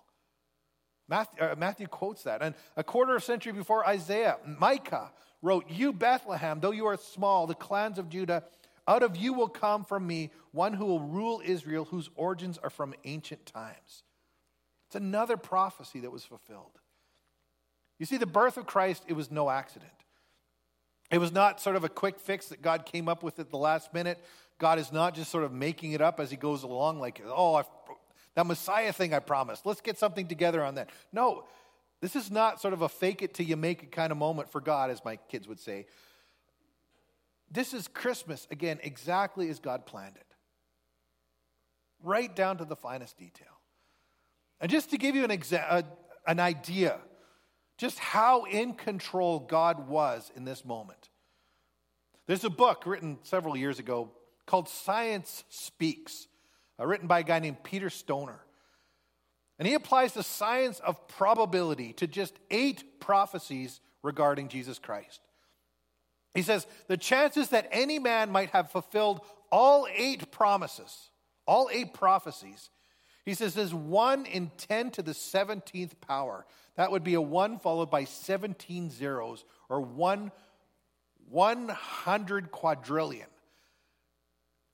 Matthew, 1.08 1.42
uh, 1.42 1.54
Matthew 1.56 1.86
quotes 1.86 2.22
that. 2.24 2.42
And 2.42 2.54
a 2.76 2.84
quarter 2.84 3.16
of 3.16 3.22
a 3.22 3.24
century 3.24 3.52
before 3.52 3.86
Isaiah, 3.86 4.36
Micah 4.46 5.10
wrote, 5.42 5.64
You, 5.70 5.92
Bethlehem, 5.92 6.60
though 6.60 6.70
you 6.70 6.86
are 6.86 6.96
small, 6.96 7.46
the 7.46 7.54
clans 7.54 7.98
of 7.98 8.08
Judah, 8.08 8.44
out 8.86 9.02
of 9.02 9.16
you 9.16 9.32
will 9.32 9.48
come 9.48 9.84
from 9.84 10.06
me 10.06 10.30
one 10.52 10.74
who 10.74 10.84
will 10.84 11.00
rule 11.00 11.40
Israel, 11.44 11.86
whose 11.86 12.10
origins 12.14 12.58
are 12.58 12.70
from 12.70 12.94
ancient 13.04 13.46
times. 13.46 14.04
It's 14.86 14.96
another 14.96 15.36
prophecy 15.36 16.00
that 16.00 16.10
was 16.10 16.24
fulfilled. 16.24 16.79
You 18.00 18.06
see, 18.06 18.16
the 18.16 18.26
birth 18.26 18.56
of 18.56 18.66
Christ, 18.66 19.04
it 19.06 19.12
was 19.12 19.30
no 19.30 19.50
accident. 19.50 19.92
It 21.10 21.18
was 21.18 21.32
not 21.32 21.60
sort 21.60 21.76
of 21.76 21.84
a 21.84 21.88
quick 21.88 22.18
fix 22.18 22.46
that 22.48 22.62
God 22.62 22.86
came 22.86 23.10
up 23.10 23.22
with 23.22 23.38
at 23.38 23.50
the 23.50 23.58
last 23.58 23.92
minute. 23.92 24.18
God 24.58 24.78
is 24.78 24.90
not 24.90 25.14
just 25.14 25.30
sort 25.30 25.44
of 25.44 25.52
making 25.52 25.92
it 25.92 26.00
up 26.00 26.18
as 26.18 26.30
he 26.30 26.36
goes 26.36 26.62
along, 26.62 26.98
like, 26.98 27.22
oh, 27.26 27.56
I've, 27.56 27.66
that 28.36 28.46
Messiah 28.46 28.92
thing 28.94 29.12
I 29.12 29.18
promised. 29.18 29.66
Let's 29.66 29.82
get 29.82 29.98
something 29.98 30.26
together 30.26 30.64
on 30.64 30.76
that. 30.76 30.88
No, 31.12 31.44
this 32.00 32.16
is 32.16 32.30
not 32.30 32.58
sort 32.58 32.72
of 32.72 32.80
a 32.80 32.88
fake 32.88 33.20
it 33.20 33.34
till 33.34 33.44
you 33.44 33.56
make 33.56 33.82
it 33.82 33.92
kind 33.92 34.12
of 34.12 34.16
moment 34.16 34.50
for 34.50 34.62
God, 34.62 34.90
as 34.90 35.04
my 35.04 35.16
kids 35.16 35.46
would 35.46 35.60
say. 35.60 35.84
This 37.50 37.74
is 37.74 37.86
Christmas, 37.86 38.46
again, 38.50 38.78
exactly 38.82 39.50
as 39.50 39.58
God 39.58 39.84
planned 39.84 40.16
it, 40.16 40.34
right 42.02 42.34
down 42.34 42.56
to 42.58 42.64
the 42.64 42.76
finest 42.76 43.18
detail. 43.18 43.60
And 44.58 44.70
just 44.70 44.88
to 44.90 44.96
give 44.96 45.14
you 45.14 45.24
an, 45.24 45.30
exa- 45.30 45.84
an 46.26 46.40
idea 46.40 46.98
just 47.80 47.98
how 47.98 48.44
in 48.44 48.74
control 48.74 49.38
God 49.38 49.88
was 49.88 50.30
in 50.36 50.44
this 50.44 50.66
moment. 50.66 51.08
There's 52.26 52.44
a 52.44 52.50
book 52.50 52.84
written 52.84 53.18
several 53.22 53.56
years 53.56 53.78
ago 53.78 54.10
called 54.44 54.68
Science 54.68 55.44
Speaks, 55.48 56.28
uh, 56.78 56.86
written 56.86 57.08
by 57.08 57.20
a 57.20 57.22
guy 57.22 57.38
named 57.38 57.64
Peter 57.64 57.88
Stoner. 57.88 58.38
And 59.58 59.66
he 59.66 59.72
applies 59.72 60.12
the 60.12 60.22
science 60.22 60.78
of 60.80 61.08
probability 61.08 61.94
to 61.94 62.06
just 62.06 62.38
eight 62.50 63.00
prophecies 63.00 63.80
regarding 64.02 64.48
Jesus 64.48 64.78
Christ. 64.78 65.22
He 66.34 66.42
says 66.42 66.66
the 66.86 66.98
chances 66.98 67.48
that 67.48 67.66
any 67.72 67.98
man 67.98 68.30
might 68.30 68.50
have 68.50 68.70
fulfilled 68.70 69.22
all 69.50 69.88
eight 69.96 70.30
promises, 70.30 71.08
all 71.46 71.70
eight 71.72 71.94
prophecies, 71.94 72.68
he 73.30 73.34
says 73.34 73.54
there's 73.54 73.72
1 73.72 74.26
in 74.26 74.50
10 74.56 74.90
to 74.90 75.02
the 75.02 75.12
17th 75.12 75.92
power. 76.00 76.44
That 76.74 76.90
would 76.90 77.04
be 77.04 77.14
a 77.14 77.20
1 77.20 77.60
followed 77.60 77.88
by 77.88 78.02
17 78.02 78.90
zeros, 78.90 79.44
or 79.68 79.80
1 79.80 80.32
100 81.28 82.50
quadrillion. 82.50 83.28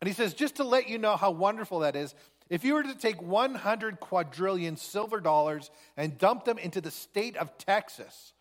And 0.00 0.08
he 0.08 0.14
says, 0.14 0.32
just 0.32 0.56
to 0.56 0.64
let 0.64 0.88
you 0.88 0.96
know 0.96 1.18
how 1.18 1.32
wonderful 1.32 1.80
that 1.80 1.96
is, 1.96 2.14
if 2.48 2.64
you 2.64 2.72
were 2.72 2.82
to 2.82 2.94
take 2.94 3.20
100 3.20 4.00
quadrillion 4.00 4.78
silver 4.78 5.20
dollars 5.20 5.70
and 5.98 6.16
dump 6.16 6.46
them 6.46 6.56
into 6.56 6.80
the 6.80 6.90
state 6.90 7.36
of 7.36 7.58
Texas, 7.58 8.32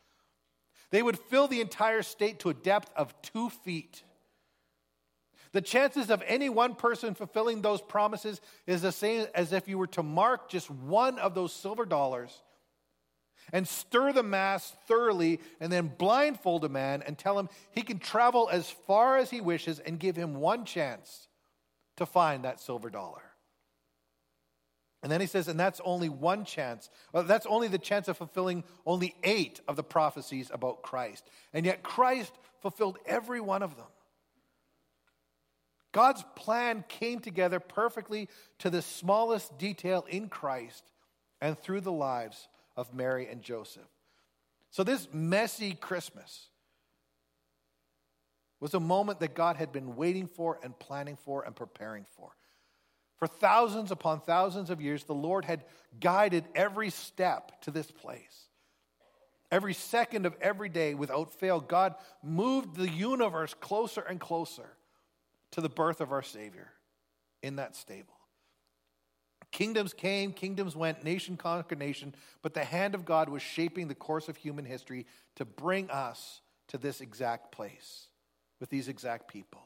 they 0.91 1.03
would 1.03 1.19
fill 1.19 1.49
the 1.49 1.59
entire 1.59 2.03
state 2.03 2.39
to 2.39 2.49
a 2.49 2.53
depth 2.53 2.89
of 2.95 3.13
two 3.21 3.49
feet. 3.49 4.05
The 5.55 5.61
chances 5.61 6.09
of 6.09 6.21
any 6.27 6.49
one 6.49 6.75
person 6.75 7.15
fulfilling 7.15 7.61
those 7.61 7.81
promises 7.81 8.41
is 8.67 8.81
the 8.81 8.91
same 8.91 9.25
as 9.33 9.53
if 9.53 9.69
you 9.69 9.77
were 9.77 9.87
to 9.87 10.03
mark 10.03 10.49
just 10.49 10.69
one 10.69 11.17
of 11.17 11.33
those 11.33 11.53
silver 11.53 11.85
dollars 11.85 12.41
and 13.53 13.65
stir 13.65 14.11
the 14.11 14.21
mass 14.21 14.75
thoroughly 14.85 15.39
and 15.61 15.71
then 15.71 15.87
blindfold 15.97 16.65
a 16.65 16.69
man 16.69 17.03
and 17.03 17.17
tell 17.17 17.39
him 17.39 17.47
he 17.71 17.83
can 17.83 17.99
travel 17.99 18.49
as 18.51 18.69
far 18.69 19.15
as 19.15 19.29
he 19.29 19.39
wishes 19.39 19.79
and 19.79 19.97
give 19.97 20.17
him 20.17 20.35
one 20.35 20.65
chance 20.65 21.29
to 21.95 22.05
find 22.05 22.43
that 22.43 22.59
silver 22.59 22.89
dollar. 22.89 23.23
And 25.03 25.09
then 25.09 25.21
he 25.21 25.27
says, 25.27 25.47
and 25.47 25.57
that's 25.57 25.79
only 25.85 26.09
one 26.09 26.43
chance. 26.43 26.89
Well, 27.13 27.23
that's 27.23 27.45
only 27.45 27.69
the 27.69 27.77
chance 27.77 28.09
of 28.09 28.17
fulfilling 28.17 28.65
only 28.85 29.15
eight 29.23 29.61
of 29.69 29.77
the 29.77 29.83
prophecies 29.83 30.51
about 30.53 30.81
Christ. 30.81 31.23
And 31.53 31.65
yet 31.65 31.81
Christ 31.81 32.33
fulfilled 32.59 32.97
every 33.05 33.39
one 33.39 33.63
of 33.63 33.77
them. 33.77 33.85
God's 35.95 36.25
plan 36.35 36.83
came 36.89 37.19
together 37.21 37.61
perfectly 37.61 38.27
to 38.59 38.69
the 38.69 38.81
smallest 38.81 39.57
detail 39.57 40.05
in 40.09 40.27
Christ 40.27 40.83
and 41.39 41.57
through 41.57 41.79
the 41.79 41.91
lives 41.91 42.49
of 42.75 42.93
Mary 42.93 43.29
and 43.31 43.41
Joseph. 43.41 43.87
So, 44.71 44.83
this 44.83 45.07
messy 45.13 45.73
Christmas 45.73 46.49
was 48.59 48.73
a 48.73 48.79
moment 48.81 49.21
that 49.21 49.35
God 49.35 49.55
had 49.55 49.71
been 49.71 49.95
waiting 49.95 50.27
for 50.27 50.59
and 50.61 50.77
planning 50.77 51.15
for 51.15 51.45
and 51.45 51.55
preparing 51.55 52.05
for. 52.17 52.31
For 53.15 53.27
thousands 53.27 53.89
upon 53.89 54.19
thousands 54.19 54.69
of 54.69 54.81
years, 54.81 55.05
the 55.05 55.13
Lord 55.13 55.45
had 55.45 55.63
guided 56.01 56.43
every 56.55 56.89
step 56.89 57.61
to 57.61 57.71
this 57.71 57.89
place. 57.89 58.49
Every 59.49 59.73
second 59.73 60.25
of 60.25 60.35
every 60.41 60.67
day, 60.67 60.93
without 60.93 61.31
fail, 61.31 61.61
God 61.61 61.95
moved 62.21 62.75
the 62.75 62.89
universe 62.89 63.53
closer 63.53 64.01
and 64.01 64.19
closer 64.19 64.75
to 65.55 65.61
the 65.61 65.69
birth 65.69 66.01
of 66.01 66.11
our 66.11 66.21
Savior 66.21 66.67
in 67.41 67.55
that 67.55 67.77
stable. 67.77 68.13
Kingdoms 69.53 69.93
came, 69.93 70.33
kingdoms 70.33 70.75
went, 70.75 71.05
nation 71.05 71.37
conquered 71.37 71.79
nation, 71.79 72.13
but 72.41 72.53
the 72.53 72.65
hand 72.65 72.93
of 72.93 73.05
God 73.05 73.29
was 73.29 73.41
shaping 73.41 73.87
the 73.87 73.95
course 73.95 74.27
of 74.27 74.35
human 74.35 74.65
history 74.65 75.05
to 75.37 75.45
bring 75.45 75.89
us 75.89 76.41
to 76.67 76.77
this 76.77 76.99
exact 76.99 77.53
place 77.53 78.07
with 78.59 78.69
these 78.69 78.89
exact 78.89 79.29
people. 79.29 79.61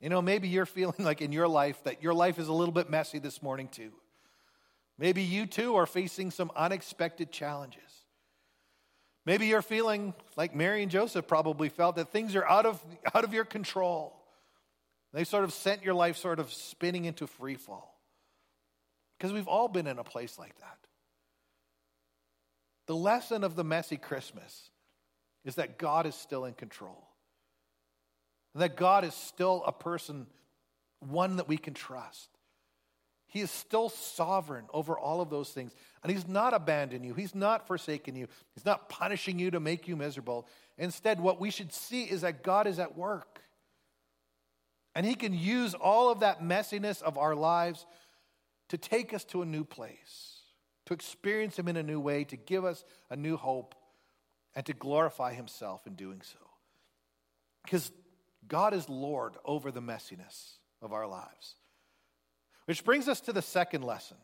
You 0.00 0.08
know, 0.08 0.20
maybe 0.20 0.48
you're 0.48 0.66
feeling 0.66 1.04
like 1.04 1.22
in 1.22 1.30
your 1.30 1.46
life 1.46 1.84
that 1.84 2.02
your 2.02 2.14
life 2.14 2.40
is 2.40 2.48
a 2.48 2.52
little 2.52 2.74
bit 2.74 2.90
messy 2.90 3.20
this 3.20 3.40
morning, 3.40 3.68
too. 3.68 3.92
Maybe 4.98 5.22
you 5.22 5.46
too 5.46 5.76
are 5.76 5.86
facing 5.86 6.32
some 6.32 6.50
unexpected 6.56 7.30
challenges. 7.30 8.03
Maybe 9.26 9.46
you're 9.46 9.62
feeling 9.62 10.14
like 10.36 10.54
Mary 10.54 10.82
and 10.82 10.90
Joseph 10.90 11.26
probably 11.26 11.68
felt 11.68 11.96
that 11.96 12.10
things 12.10 12.36
are 12.36 12.44
out 12.44 12.66
of, 12.66 12.84
out 13.14 13.24
of 13.24 13.32
your 13.32 13.44
control. 13.44 14.14
They 15.12 15.24
sort 15.24 15.44
of 15.44 15.52
sent 15.52 15.82
your 15.82 15.94
life 15.94 16.16
sort 16.16 16.38
of 16.38 16.52
spinning 16.52 17.04
into 17.04 17.26
free 17.26 17.54
fall. 17.54 17.98
Because 19.16 19.32
we've 19.32 19.48
all 19.48 19.68
been 19.68 19.86
in 19.86 19.98
a 19.98 20.04
place 20.04 20.38
like 20.38 20.58
that. 20.58 20.78
The 22.86 22.96
lesson 22.96 23.44
of 23.44 23.56
the 23.56 23.64
messy 23.64 23.96
Christmas 23.96 24.70
is 25.44 25.54
that 25.54 25.78
God 25.78 26.04
is 26.04 26.14
still 26.14 26.44
in 26.44 26.54
control 26.54 27.08
that 28.54 28.76
God 28.76 29.04
is 29.04 29.14
still 29.14 29.62
a 29.66 29.72
person, 29.72 30.26
one 31.00 31.36
that 31.36 31.48
we 31.48 31.56
can 31.56 31.74
trust. 31.74 32.28
He 33.34 33.40
is 33.40 33.50
still 33.50 33.88
sovereign 33.88 34.66
over 34.72 34.96
all 34.96 35.20
of 35.20 35.28
those 35.28 35.50
things. 35.50 35.74
And 36.04 36.12
He's 36.12 36.28
not 36.28 36.54
abandoned 36.54 37.04
you. 37.04 37.14
He's 37.14 37.34
not 37.34 37.66
forsaken 37.66 38.14
you. 38.14 38.28
He's 38.54 38.64
not 38.64 38.88
punishing 38.88 39.40
you 39.40 39.50
to 39.50 39.58
make 39.58 39.88
you 39.88 39.96
miserable. 39.96 40.46
Instead, 40.78 41.20
what 41.20 41.40
we 41.40 41.50
should 41.50 41.72
see 41.72 42.04
is 42.04 42.20
that 42.20 42.44
God 42.44 42.68
is 42.68 42.78
at 42.78 42.96
work. 42.96 43.40
And 44.94 45.04
He 45.04 45.16
can 45.16 45.34
use 45.34 45.74
all 45.74 46.12
of 46.12 46.20
that 46.20 46.44
messiness 46.44 47.02
of 47.02 47.18
our 47.18 47.34
lives 47.34 47.84
to 48.68 48.78
take 48.78 49.12
us 49.12 49.24
to 49.24 49.42
a 49.42 49.46
new 49.46 49.64
place, 49.64 50.38
to 50.86 50.94
experience 50.94 51.58
Him 51.58 51.66
in 51.66 51.76
a 51.76 51.82
new 51.82 51.98
way, 51.98 52.22
to 52.22 52.36
give 52.36 52.64
us 52.64 52.84
a 53.10 53.16
new 53.16 53.36
hope, 53.36 53.74
and 54.54 54.64
to 54.66 54.72
glorify 54.72 55.34
Himself 55.34 55.88
in 55.88 55.94
doing 55.96 56.22
so. 56.22 56.38
Because 57.64 57.90
God 58.46 58.74
is 58.74 58.88
Lord 58.88 59.34
over 59.44 59.72
the 59.72 59.82
messiness 59.82 60.58
of 60.80 60.92
our 60.92 61.08
lives. 61.08 61.56
Which 62.66 62.84
brings 62.84 63.08
us 63.08 63.20
to 63.22 63.32
the 63.32 63.42
second 63.42 63.82
lesson 63.82 64.16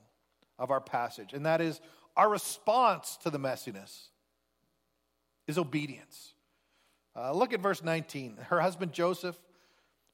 of 0.59 0.71
our 0.71 0.81
passage, 0.81 1.33
and 1.33 1.47
that 1.47 1.61
is 1.61 1.81
our 2.17 2.29
response 2.29 3.17
to 3.23 3.31
the 3.31 3.39
messiness 3.39 4.09
is 5.47 5.59
obedience. 5.59 6.35
Uh, 7.17 7.33
look 7.33 7.53
at 7.53 7.61
verse 7.61 7.83
19. 7.83 8.39
Her 8.49 8.61
husband 8.61 8.93
Joseph, 8.93 9.37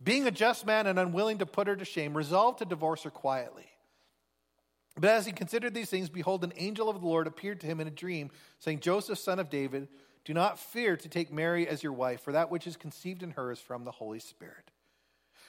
being 0.03 0.27
a 0.27 0.31
just 0.31 0.67
man 0.67 0.87
and 0.87 0.99
unwilling 0.99 1.39
to 1.39 1.47
put 1.47 1.67
her 1.67 1.77
to 1.77 1.85
shame, 1.85 2.17
resolved 2.17 2.59
to 2.59 2.65
divorce 2.65 3.03
her 3.03 3.11
quietly. 3.11 3.67
But 4.99 5.11
as 5.11 5.27
he 5.27 5.33
considered 5.33 5.75
these 5.75 5.91
things, 5.91 6.09
behold, 6.09 6.43
an 6.43 6.55
angel 6.57 6.89
of 6.89 7.01
the 7.01 7.07
Lord 7.07 7.27
appeared 7.27 7.61
to 7.61 7.67
him 7.67 7.81
in 7.81 7.87
a 7.87 7.91
dream, 7.91 8.31
saying, 8.59 8.81
Joseph, 8.81 9.19
son 9.19 9.39
of 9.39 9.51
David, 9.51 9.89
do 10.25 10.33
not 10.33 10.59
fear 10.59 10.97
to 10.97 11.09
take 11.09 11.33
Mary 11.33 11.69
as 11.69 11.83
your 11.83 11.93
wife, 11.93 12.23
for 12.23 12.33
that 12.33 12.51
which 12.51 12.67
is 12.67 12.77
conceived 12.77 13.23
in 13.23 13.33
her 13.33 13.53
is 13.53 13.61
from 13.61 13.85
the 13.85 13.93
Holy 13.93 14.19
Spirit. 14.19 14.71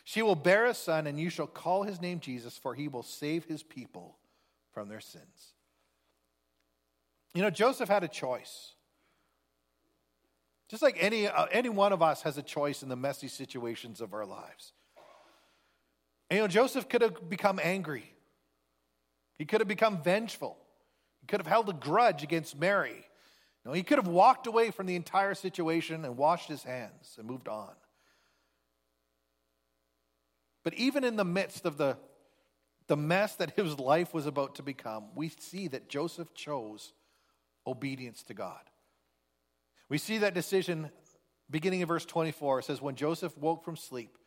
She 0.07 0.21
will 0.21 0.35
bear 0.35 0.67
a 0.67 0.73
son, 0.73 1.05
and 1.05 1.19
you 1.19 1.29
shall 1.29 1.47
call 1.47 1.83
his 1.83 1.99
name 1.99 2.21
Jesus, 2.21 2.57
for 2.57 2.73
he 2.73 2.87
will 2.87 3.03
save 3.03 3.43
his 3.43 3.61
people 3.61 4.15
from 4.71 4.87
their 4.87 5.01
sins. 5.01 5.51
You 7.33 7.41
know, 7.41 7.49
Joseph 7.49 7.89
had 7.89 8.05
a 8.05 8.07
choice. 8.07 8.71
Just 10.69 10.81
like 10.81 10.95
any, 10.97 11.27
uh, 11.27 11.47
any 11.51 11.67
one 11.67 11.91
of 11.91 12.01
us 12.01 12.21
has 12.21 12.37
a 12.37 12.41
choice 12.41 12.83
in 12.83 12.87
the 12.87 12.95
messy 12.95 13.27
situations 13.27 13.99
of 13.99 14.13
our 14.13 14.25
lives. 14.25 14.71
And, 16.29 16.37
you 16.37 16.41
know, 16.41 16.47
Joseph 16.47 16.87
could 16.87 17.01
have 17.01 17.29
become 17.29 17.59
angry. 17.61 18.09
He 19.37 19.43
could 19.43 19.59
have 19.59 19.67
become 19.67 20.01
vengeful. 20.01 20.57
He 21.19 21.27
could 21.27 21.41
have 21.41 21.47
held 21.47 21.67
a 21.67 21.73
grudge 21.73 22.23
against 22.23 22.57
Mary. 22.57 23.05
No, 23.65 23.73
he 23.73 23.83
could 23.83 23.97
have 23.97 24.07
walked 24.07 24.47
away 24.47 24.71
from 24.71 24.85
the 24.85 24.95
entire 24.95 25.33
situation 25.33 26.05
and 26.05 26.15
washed 26.15 26.47
his 26.47 26.63
hands 26.63 27.15
and 27.17 27.27
moved 27.27 27.49
on. 27.49 27.73
But 30.67 30.73
even 30.73 31.05
in 31.05 31.15
the 31.15 31.23
midst 31.23 31.65
of 31.65 31.77
the, 31.77 31.95
the 32.87 32.97
mess 32.97 33.35
that 33.35 33.51
his 33.51 33.79
life 33.79 34.13
was 34.13 34.25
about 34.25 34.55
to 34.55 34.63
become, 34.63 35.05
we 35.15 35.29
see 35.39 35.69
that 35.69 35.87
Joseph 35.87 36.33
chose 36.33 36.91
obedience 37.65 38.21
to 38.23 38.33
God. 38.33 38.59
We 39.87 39.97
see 39.97 40.17
that 40.17 40.33
decision 40.33 40.91
beginning 41.49 41.79
in 41.79 41.87
verse 41.87 42.03
24. 42.03 42.59
It 42.59 42.65
says, 42.65 42.81
When 42.81 42.95
Joseph 42.95 43.37
woke 43.37 43.63
from 43.63 43.77
sleep, 43.77 44.17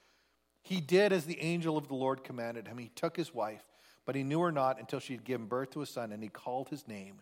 he 0.62 0.80
did 0.80 1.12
as 1.12 1.26
the 1.26 1.38
angel 1.42 1.76
of 1.76 1.88
the 1.88 1.94
Lord 1.94 2.24
commanded 2.24 2.68
him. 2.68 2.78
He 2.78 2.88
took 2.88 3.18
his 3.18 3.34
wife, 3.34 3.62
but 4.06 4.14
he 4.14 4.22
knew 4.22 4.40
her 4.40 4.50
not 4.50 4.80
until 4.80 4.98
she 4.98 5.12
had 5.12 5.24
given 5.24 5.46
birth 5.46 5.72
to 5.72 5.82
a 5.82 5.86
son, 5.86 6.10
and 6.10 6.22
he 6.22 6.30
called 6.30 6.70
his 6.70 6.88
name 6.88 7.20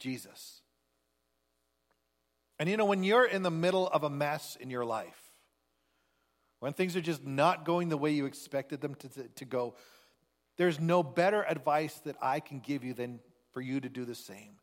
Jesus. 0.00 0.62
And 2.58 2.68
you 2.68 2.76
know, 2.76 2.84
when 2.84 3.04
you're 3.04 3.26
in 3.26 3.44
the 3.44 3.50
middle 3.52 3.86
of 3.86 4.02
a 4.02 4.10
mess 4.10 4.56
in 4.60 4.70
your 4.70 4.84
life, 4.84 5.27
when 6.60 6.72
things 6.72 6.96
are 6.96 7.00
just 7.00 7.24
not 7.24 7.64
going 7.64 7.88
the 7.88 7.96
way 7.96 8.10
you 8.10 8.26
expected 8.26 8.80
them 8.80 8.94
to, 8.96 9.08
to, 9.08 9.28
to 9.28 9.44
go, 9.44 9.74
there's 10.56 10.80
no 10.80 11.02
better 11.02 11.42
advice 11.42 11.94
that 12.04 12.16
I 12.20 12.40
can 12.40 12.60
give 12.60 12.84
you 12.84 12.94
than 12.94 13.20
for 13.52 13.60
you 13.60 13.80
to 13.80 13.88
do 13.88 14.04
the 14.04 14.14
same. 14.14 14.56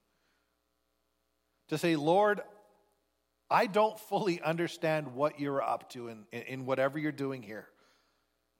To 1.70 1.78
say, 1.78 1.96
Lord, 1.96 2.42
I 3.50 3.68
don't 3.68 4.00
fully 4.00 4.42
understand 4.42 5.16
what 5.16 5.40
you're 5.40 5.62
up 5.62 5.90
to 5.92 6.10
in, 6.10 6.26
in, 6.32 6.42
in 6.42 6.66
whatever 6.66 7.00
you're 7.00 7.12
doing 7.12 7.42
here, 7.42 7.68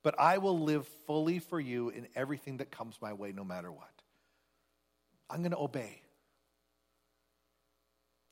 but 0.04 0.16
I 0.20 0.38
will 0.38 0.60
live 0.60 0.88
fully 1.06 1.40
for 1.40 1.60
you 1.60 1.90
in 1.90 2.08
everything 2.16 2.58
that 2.58 2.72
comes 2.72 2.96
my 3.02 3.14
way, 3.14 3.32
no 3.32 3.44
matter 3.44 3.72
what. 3.72 3.90
I'm 5.30 5.40
going 5.40 5.52
to 5.52 5.60
obey. 5.60 6.02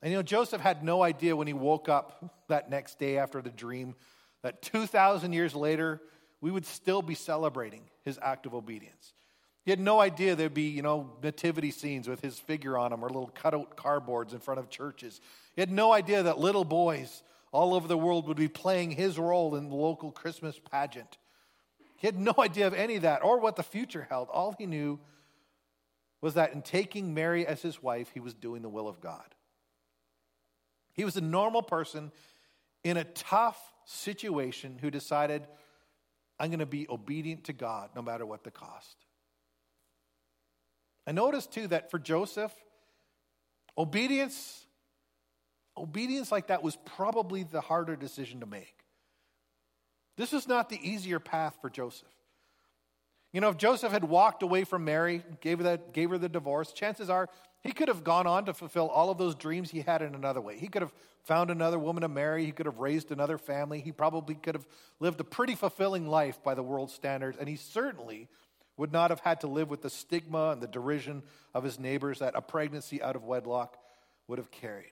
And 0.02 0.12
you 0.12 0.18
know, 0.18 0.24
Joseph 0.24 0.62
had 0.62 0.84
no 0.84 1.02
idea 1.02 1.36
when 1.36 1.48
he 1.48 1.54
woke 1.54 1.89
up 1.89 2.44
that 2.48 2.70
next 2.70 3.00
day 3.00 3.18
after 3.18 3.42
the 3.42 3.50
dream 3.50 3.96
that 4.44 4.62
2,000 4.62 5.34
years 5.34 5.56
later, 5.56 6.02
we 6.42 6.52
would 6.52 6.66
still 6.66 7.02
be 7.02 7.16
celebrating 7.16 7.82
his 8.04 8.20
act 8.22 8.46
of 8.46 8.54
obedience. 8.54 9.14
He 9.64 9.72
had 9.72 9.80
no 9.80 10.02
idea 10.02 10.36
there'd 10.36 10.54
be, 10.54 10.64
you 10.64 10.82
know, 10.82 11.10
nativity 11.24 11.72
scenes 11.72 12.08
with 12.08 12.22
his 12.22 12.38
figure 12.38 12.78
on 12.78 12.92
them 12.92 13.04
or 13.04 13.08
little 13.08 13.32
cutout 13.34 13.78
cardboards 13.78 14.34
in 14.34 14.40
front 14.40 14.60
of 14.60 14.70
churches. 14.70 15.22
He 15.56 15.62
had 15.62 15.72
no 15.72 15.94
idea 15.94 16.24
that 16.24 16.38
little 16.38 16.66
boys 16.66 17.24
all 17.54 17.74
over 17.74 17.88
the 17.88 17.98
world 17.98 18.28
would 18.28 18.36
be 18.36 18.50
playing 18.50 18.92
his 18.92 19.18
role 19.18 19.56
in 19.56 19.70
the 19.70 19.76
local 19.76 20.12
Christmas 20.12 20.60
pageant. 20.60 21.18
He 21.96 22.08
had 22.08 22.20
no 22.20 22.34
idea 22.40 22.68
of 22.68 22.74
any 22.74 22.98
of 22.98 23.04
that 23.04 23.24
or 23.24 23.40
what 23.40 23.56
the 23.56 23.64
future 23.64 24.06
held. 24.10 24.28
All 24.30 24.54
he 24.58 24.66
knew 24.66 25.00
was 26.20 26.34
that 26.34 26.54
in 26.54 26.62
taking 26.62 27.14
Mary 27.14 27.48
as 27.48 27.62
his 27.62 27.82
wife, 27.82 28.10
he 28.14 28.20
was 28.20 28.34
doing 28.34 28.62
the 28.62 28.70
will 28.70 28.88
of 28.90 29.00
God. 29.00 29.36
He 30.94 31.06
was 31.06 31.16
a 31.16 31.22
normal 31.22 31.62
person 31.62 32.12
in 32.84 32.98
a 32.98 33.04
tough 33.04 33.73
situation 33.86 34.78
who 34.82 34.91
decided, 34.91 35.48
I'm 36.39 36.50
going 36.50 36.60
to 36.60 36.65
be 36.65 36.88
obedient 36.89 37.46
to 37.46 37.54
God 37.54 37.89
no 37.96 38.02
matter 38.02 38.26
what 38.26 38.43
the 38.43 38.52
cost. 38.52 38.98
I 41.06 41.12
notice 41.12 41.48
too 41.48 41.67
that 41.67 41.91
for 41.91 42.00
Joseph, 42.00 42.54
obedience, 43.78 44.65
obedience 45.78 46.32
like 46.32 46.48
that 46.48 46.63
was 46.63 46.78
probably 46.86 47.43
the 47.43 47.62
harder 47.62 47.96
decision 47.96 48.39
to 48.39 48.46
make. 48.46 48.76
This 50.15 50.32
was 50.32 50.48
not 50.48 50.69
the 50.69 50.80
easier 50.82 51.19
path 51.19 51.58
for 51.62 51.69
Joseph. 51.69 52.08
You 53.32 53.41
know, 53.41 53.50
if 53.50 53.58
Joseph 53.58 53.91
had 53.91 54.04
walked 54.04 54.43
away 54.43 54.63
from 54.63 54.86
Mary, 54.86 55.24
gave 55.41 55.58
her, 55.58 55.63
that, 55.63 55.91
gave 55.91 56.12
her 56.12 56.19
the 56.19 56.30
divorce, 56.30 56.72
chances 56.72 57.10
are 57.10 57.30
he 57.63 57.71
could 57.71 57.88
have 57.88 58.04
gone 58.04 58.28
on 58.28 58.45
to 58.45 58.54
fulfill 58.54 58.89
all 58.89 59.10
of 59.10 59.17
those 59.17 59.36
dreams 59.36 59.71
he 59.71 59.82
had 59.82 60.02
in 60.02 60.15
another 60.15 60.41
way. 60.41 60.58
He 60.58 60.67
could 60.67 60.82
have 60.82 60.91
found 61.23 61.49
another 61.49 61.80
woman 61.80 62.02
to 62.02 62.10
marry. 62.10 62.45
He 62.45 62.52
could 62.52 62.65
have 62.65 62.80
raised 62.80 63.12
another 63.12 63.38
family. 63.38 63.80
He 63.80 63.93
probably 63.93 64.36
could 64.36 64.56
have 64.56 64.67
lived 64.99 65.21
a 65.21 65.23
pretty 65.23 65.56
fulfilling 65.56 66.08
life 66.08 66.43
by 66.43 66.56
the 66.56 66.63
world's 66.63 66.93
standards. 66.93 67.38
And 67.38 67.47
he 67.47 67.56
certainly 67.56 68.28
would 68.76 68.91
not 68.91 69.12
have 69.12 69.21
had 69.21 69.39
to 69.41 69.47
live 69.47 69.69
with 69.69 69.82
the 69.82 69.89
stigma 69.89 70.49
and 70.49 70.62
the 70.62 70.67
derision 70.67 71.23
of 71.54 71.63
his 71.63 71.80
neighbors 71.80 72.19
that 72.19 72.36
a 72.36 72.41
pregnancy 72.41 73.02
out 73.02 73.15
of 73.15 73.23
wedlock 73.23 73.78
would 74.28 74.39
have 74.39 74.52
carried. 74.52 74.91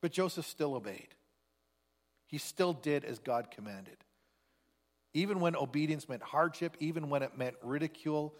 But 0.00 0.12
Joseph 0.12 0.46
still 0.46 0.74
obeyed. 0.74 1.14
He 2.26 2.38
still 2.38 2.72
did 2.72 3.04
as 3.04 3.18
God 3.20 3.50
commanded. 3.50 3.98
Even 5.14 5.40
when 5.40 5.54
obedience 5.54 6.08
meant 6.08 6.22
hardship, 6.22 6.76
even 6.80 7.10
when 7.10 7.22
it 7.22 7.36
meant 7.36 7.56
ridicule, 7.62 8.34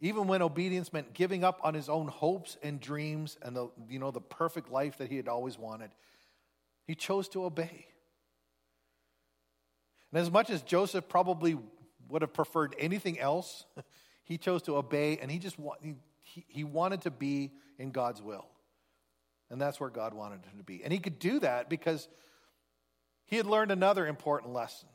even 0.00 0.26
when 0.26 0.40
obedience 0.40 0.92
meant 0.92 1.12
giving 1.12 1.44
up 1.44 1.60
on 1.62 1.74
his 1.74 1.88
own 1.88 2.08
hopes 2.08 2.56
and 2.62 2.80
dreams 2.80 3.36
and 3.42 3.54
the, 3.54 3.68
you 3.88 3.98
know, 3.98 4.10
the 4.10 4.20
perfect 4.20 4.70
life 4.70 4.98
that 4.98 5.10
he 5.10 5.16
had 5.16 5.28
always 5.28 5.58
wanted, 5.58 5.90
he 6.86 6.94
chose 6.94 7.28
to 7.30 7.44
obey. 7.44 7.86
And 10.10 10.20
as 10.20 10.30
much 10.30 10.48
as 10.50 10.62
Joseph 10.62 11.08
probably 11.08 11.58
would 12.08 12.22
have 12.22 12.32
preferred 12.32 12.74
anything 12.78 13.20
else, 13.20 13.66
he 14.24 14.38
chose 14.38 14.62
to 14.62 14.76
obey 14.76 15.18
and 15.18 15.30
he 15.30 15.38
just 15.38 15.56
he, 15.80 15.94
he 16.48 16.64
wanted 16.64 17.02
to 17.02 17.10
be 17.10 17.52
in 17.78 17.90
God's 17.90 18.22
will. 18.22 18.46
And 19.50 19.60
that's 19.60 19.80
where 19.80 19.90
God 19.90 20.14
wanted 20.14 20.46
him 20.46 20.58
to 20.58 20.64
be. 20.64 20.82
And 20.82 20.92
he 20.92 20.98
could 20.98 21.18
do 21.18 21.40
that 21.40 21.68
because 21.68 22.08
he 23.26 23.36
had 23.36 23.46
learned 23.46 23.70
another 23.70 24.06
important 24.06 24.52
lesson 24.52 24.88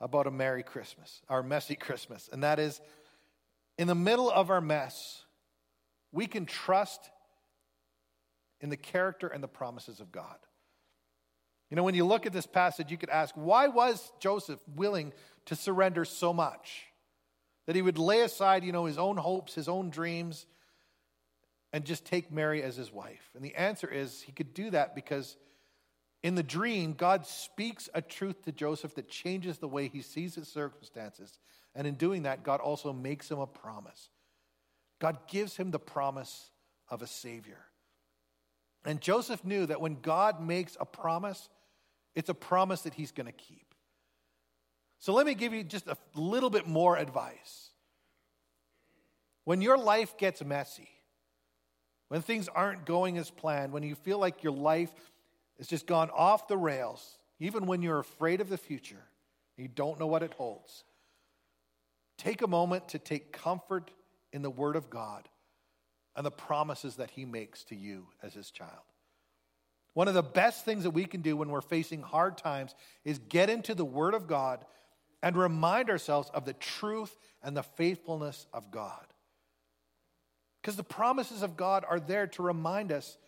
about 0.00 0.26
a 0.26 0.30
Merry 0.30 0.62
Christmas, 0.62 1.22
our 1.28 1.42
messy 1.42 1.74
Christmas, 1.76 2.28
and 2.32 2.42
that 2.42 2.58
is 2.58 2.80
in 3.78 3.88
the 3.88 3.94
middle 3.94 4.30
of 4.30 4.50
our 4.50 4.60
mess, 4.60 5.24
we 6.12 6.26
can 6.26 6.46
trust 6.46 7.10
in 8.60 8.68
the 8.68 8.76
character 8.76 9.28
and 9.28 9.42
the 9.42 9.48
promises 9.48 10.00
of 10.00 10.12
God. 10.12 10.36
You 11.70 11.76
know, 11.76 11.82
when 11.82 11.94
you 11.94 12.04
look 12.04 12.26
at 12.26 12.32
this 12.32 12.46
passage, 12.46 12.90
you 12.90 12.98
could 12.98 13.08
ask, 13.08 13.34
why 13.34 13.68
was 13.68 14.12
Joseph 14.20 14.60
willing 14.76 15.12
to 15.46 15.56
surrender 15.56 16.04
so 16.04 16.32
much? 16.32 16.84
That 17.66 17.76
he 17.76 17.82
would 17.82 17.98
lay 17.98 18.20
aside, 18.20 18.62
you 18.62 18.72
know, 18.72 18.84
his 18.84 18.98
own 18.98 19.16
hopes, 19.16 19.54
his 19.54 19.68
own 19.68 19.88
dreams, 19.88 20.46
and 21.72 21.84
just 21.84 22.04
take 22.04 22.30
Mary 22.30 22.62
as 22.62 22.76
his 22.76 22.92
wife? 22.92 23.30
And 23.34 23.42
the 23.42 23.54
answer 23.54 23.88
is 23.88 24.20
he 24.20 24.32
could 24.32 24.52
do 24.52 24.70
that 24.70 24.94
because 24.94 25.36
in 26.22 26.34
the 26.34 26.42
dream, 26.42 26.92
God 26.92 27.26
speaks 27.26 27.88
a 27.94 28.02
truth 28.02 28.42
to 28.42 28.52
Joseph 28.52 28.94
that 28.96 29.08
changes 29.08 29.58
the 29.58 29.68
way 29.68 29.88
he 29.88 30.02
sees 30.02 30.34
his 30.34 30.48
circumstances. 30.48 31.38
And 31.74 31.86
in 31.86 31.94
doing 31.94 32.24
that, 32.24 32.42
God 32.42 32.60
also 32.60 32.92
makes 32.92 33.30
him 33.30 33.38
a 33.38 33.46
promise. 33.46 34.10
God 34.98 35.18
gives 35.26 35.56
him 35.56 35.70
the 35.70 35.78
promise 35.78 36.50
of 36.88 37.02
a 37.02 37.06
Savior. 37.06 37.58
And 38.84 39.00
Joseph 39.00 39.44
knew 39.44 39.66
that 39.66 39.80
when 39.80 40.00
God 40.00 40.40
makes 40.40 40.76
a 40.78 40.84
promise, 40.84 41.48
it's 42.14 42.28
a 42.28 42.34
promise 42.34 42.82
that 42.82 42.94
he's 42.94 43.12
going 43.12 43.26
to 43.26 43.32
keep. 43.32 43.74
So 44.98 45.12
let 45.12 45.26
me 45.26 45.34
give 45.34 45.52
you 45.52 45.64
just 45.64 45.88
a 45.88 45.96
little 46.14 46.50
bit 46.50 46.66
more 46.66 46.96
advice. 46.96 47.70
When 49.44 49.60
your 49.60 49.78
life 49.78 50.16
gets 50.18 50.44
messy, 50.44 50.88
when 52.08 52.22
things 52.22 52.48
aren't 52.48 52.84
going 52.84 53.18
as 53.18 53.30
planned, 53.30 53.72
when 53.72 53.82
you 53.82 53.94
feel 53.94 54.18
like 54.18 54.44
your 54.44 54.52
life 54.52 54.92
it's 55.62 55.68
just 55.68 55.86
gone 55.86 56.10
off 56.10 56.48
the 56.48 56.56
rails, 56.56 57.18
even 57.38 57.66
when 57.66 57.82
you're 57.82 58.00
afraid 58.00 58.40
of 58.40 58.48
the 58.48 58.58
future, 58.58 59.04
you 59.56 59.68
don't 59.68 60.00
know 60.00 60.08
what 60.08 60.24
it 60.24 60.34
holds. 60.34 60.82
Take 62.18 62.42
a 62.42 62.46
moment 62.46 62.88
to 62.88 62.98
take 62.98 63.32
comfort 63.32 63.90
in 64.32 64.42
the 64.42 64.50
Word 64.50 64.76
of 64.76 64.90
God 64.90 65.28
and 66.16 66.24
the 66.24 66.30
promises 66.30 66.96
that 66.96 67.10
He 67.10 67.24
makes 67.24 67.64
to 67.64 67.76
you 67.76 68.06
as 68.22 68.34
His 68.34 68.50
child. 68.50 68.70
One 69.94 70.08
of 70.08 70.14
the 70.14 70.22
best 70.22 70.64
things 70.64 70.84
that 70.84 70.90
we 70.90 71.04
can 71.04 71.20
do 71.20 71.36
when 71.36 71.50
we're 71.50 71.60
facing 71.60 72.02
hard 72.02 72.38
times 72.38 72.74
is 73.04 73.18
get 73.18 73.50
into 73.50 73.74
the 73.74 73.84
Word 73.84 74.14
of 74.14 74.26
God 74.26 74.64
and 75.22 75.36
remind 75.36 75.90
ourselves 75.90 76.30
of 76.34 76.44
the 76.44 76.54
truth 76.54 77.16
and 77.42 77.56
the 77.56 77.62
faithfulness 77.62 78.46
of 78.52 78.70
God. 78.70 79.06
Because 80.60 80.76
the 80.76 80.84
promises 80.84 81.42
of 81.42 81.56
God 81.56 81.84
are 81.88 82.00
there 82.00 82.26
to 82.28 82.42
remind 82.42 82.92
us 82.92 83.18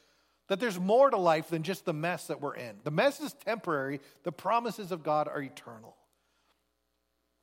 that 0.49 0.61
there's 0.61 0.79
more 0.79 1.11
to 1.11 1.17
life 1.17 1.49
than 1.49 1.63
just 1.63 1.85
the 1.85 1.93
mess 1.93 2.27
that 2.27 2.41
we're 2.41 2.55
in. 2.55 2.77
The 2.85 2.91
mess 2.91 3.21
is 3.21 3.33
temporary, 3.33 4.01
the 4.23 4.33
promises 4.33 4.93
of 4.93 5.03
God 5.03 5.29
are 5.29 5.43
eternal. 5.43 5.97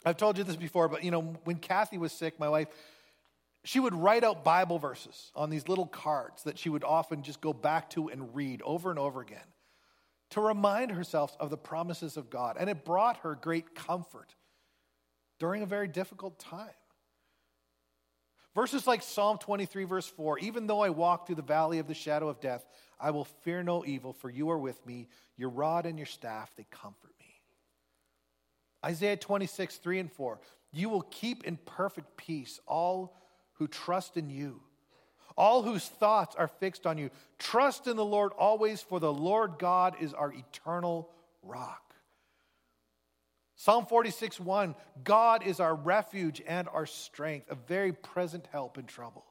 I've 0.05 0.17
told 0.17 0.37
you 0.37 0.43
this 0.43 0.55
before, 0.55 0.87
but 0.87 1.03
you 1.03 1.11
know, 1.11 1.21
when 1.43 1.57
Kathy 1.57 1.97
was 1.97 2.11
sick, 2.11 2.39
my 2.39 2.49
wife, 2.49 2.67
she 3.63 3.79
would 3.79 3.93
write 3.93 4.23
out 4.23 4.43
Bible 4.43 4.79
verses 4.79 5.31
on 5.35 5.49
these 5.49 5.67
little 5.67 5.85
cards 5.85 6.43
that 6.43 6.57
she 6.57 6.69
would 6.69 6.83
often 6.83 7.21
just 7.21 7.41
go 7.41 7.53
back 7.53 7.89
to 7.91 8.09
and 8.09 8.35
read 8.35 8.61
over 8.63 8.89
and 8.89 8.97
over 8.97 9.21
again 9.21 9.39
to 10.31 10.41
remind 10.41 10.91
herself 10.91 11.35
of 11.39 11.49
the 11.49 11.57
promises 11.57 12.17
of 12.17 12.29
God. 12.29 12.57
And 12.59 12.69
it 12.69 12.83
brought 12.83 13.17
her 13.17 13.35
great 13.35 13.75
comfort 13.75 14.33
during 15.39 15.61
a 15.61 15.67
very 15.67 15.87
difficult 15.87 16.39
time. 16.39 16.69
Verses 18.55 18.85
like 18.85 19.01
Psalm 19.01 19.37
23, 19.37 19.85
verse 19.85 20.07
4 20.07 20.39
Even 20.39 20.67
though 20.67 20.81
I 20.81 20.89
walk 20.89 21.25
through 21.25 21.35
the 21.35 21.41
valley 21.41 21.79
of 21.79 21.87
the 21.87 21.93
shadow 21.93 22.27
of 22.27 22.39
death, 22.41 22.65
I 22.99 23.11
will 23.11 23.25
fear 23.25 23.63
no 23.63 23.85
evil, 23.85 24.13
for 24.13 24.29
you 24.29 24.49
are 24.49 24.57
with 24.57 24.85
me. 24.85 25.07
Your 25.37 25.49
rod 25.49 25.85
and 25.85 25.97
your 25.97 26.05
staff, 26.05 26.51
they 26.55 26.65
comfort 26.69 27.11
me. 27.19 27.20
Isaiah 28.85 29.17
26, 29.17 29.77
3 29.77 29.99
and 29.99 30.11
4 30.11 30.39
You 30.71 30.89
will 30.89 31.01
keep 31.01 31.43
in 31.43 31.57
perfect 31.57 32.17
peace 32.17 32.59
all 32.67 33.15
who 33.53 33.67
trust 33.67 34.17
in 34.17 34.29
you, 34.29 34.61
all 35.37 35.61
whose 35.61 35.87
thoughts 35.87 36.35
are 36.35 36.47
fixed 36.47 36.87
on 36.87 36.97
you. 36.97 37.09
Trust 37.37 37.87
in 37.87 37.95
the 37.95 38.05
Lord 38.05 38.31
always, 38.37 38.81
for 38.81 38.99
the 38.99 39.13
Lord 39.13 39.53
God 39.59 39.95
is 39.99 40.13
our 40.13 40.33
eternal 40.33 41.09
rock. 41.43 41.93
Psalm 43.55 43.85
46 43.85 44.39
1 44.39 44.73
God 45.03 45.45
is 45.45 45.59
our 45.59 45.75
refuge 45.75 46.41
and 46.47 46.67
our 46.69 46.87
strength, 46.87 47.51
a 47.51 47.55
very 47.55 47.93
present 47.93 48.47
help 48.51 48.79
in 48.79 48.85
trouble. 48.85 49.25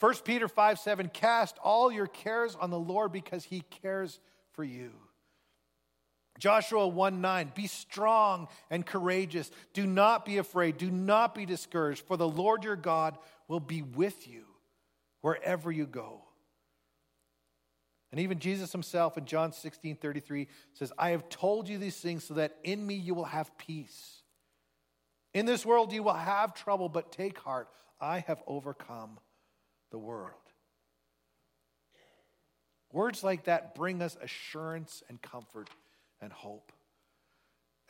1 0.00 0.14
Peter 0.24 0.48
5 0.48 0.78
7 0.78 1.08
Cast 1.08 1.58
all 1.62 1.92
your 1.92 2.06
cares 2.06 2.56
on 2.56 2.70
the 2.70 2.78
Lord 2.78 3.12
because 3.12 3.44
he 3.44 3.60
cares 3.60 4.20
for 4.52 4.64
you. 4.64 4.92
Joshua 6.38 6.86
1 6.86 7.20
9 7.20 7.52
Be 7.54 7.66
strong 7.66 8.48
and 8.70 8.86
courageous. 8.86 9.50
Do 9.72 9.86
not 9.86 10.24
be 10.24 10.38
afraid. 10.38 10.78
Do 10.78 10.90
not 10.90 11.34
be 11.34 11.44
discouraged, 11.44 12.06
for 12.06 12.16
the 12.16 12.28
Lord 12.28 12.64
your 12.64 12.76
God 12.76 13.18
will 13.48 13.60
be 13.60 13.82
with 13.82 14.28
you 14.28 14.44
wherever 15.20 15.70
you 15.70 15.86
go. 15.86 16.22
And 18.10 18.20
even 18.20 18.38
Jesus 18.38 18.72
himself 18.72 19.18
in 19.18 19.26
John 19.26 19.52
16 19.52 19.96
33 19.96 20.48
says, 20.72 20.92
I 20.96 21.10
have 21.10 21.28
told 21.28 21.68
you 21.68 21.78
these 21.78 21.96
things 21.96 22.24
so 22.24 22.34
that 22.34 22.56
in 22.64 22.86
me 22.86 22.94
you 22.94 23.14
will 23.14 23.24
have 23.24 23.56
peace. 23.58 24.22
In 25.34 25.44
this 25.44 25.66
world 25.66 25.92
you 25.92 26.02
will 26.02 26.14
have 26.14 26.54
trouble, 26.54 26.88
but 26.88 27.12
take 27.12 27.38
heart. 27.38 27.68
I 28.00 28.20
have 28.20 28.42
overcome 28.46 29.18
the 29.90 29.98
world. 29.98 30.32
Words 32.92 33.22
like 33.22 33.44
that 33.44 33.74
bring 33.74 34.00
us 34.00 34.16
assurance 34.22 35.02
and 35.08 35.20
comfort 35.20 35.68
and 36.20 36.32
hope. 36.32 36.72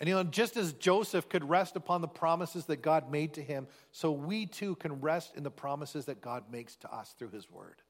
And 0.00 0.08
you 0.08 0.14
know, 0.14 0.22
just 0.22 0.56
as 0.56 0.72
Joseph 0.74 1.28
could 1.28 1.48
rest 1.48 1.74
upon 1.74 2.00
the 2.00 2.08
promises 2.08 2.66
that 2.66 2.82
God 2.82 3.10
made 3.10 3.34
to 3.34 3.42
him, 3.42 3.66
so 3.90 4.12
we 4.12 4.46
too 4.46 4.76
can 4.76 5.00
rest 5.00 5.34
in 5.36 5.42
the 5.42 5.50
promises 5.50 6.04
that 6.04 6.20
God 6.20 6.44
makes 6.50 6.76
to 6.76 6.94
us 6.94 7.14
through 7.18 7.30
his 7.30 7.50
word. 7.50 7.82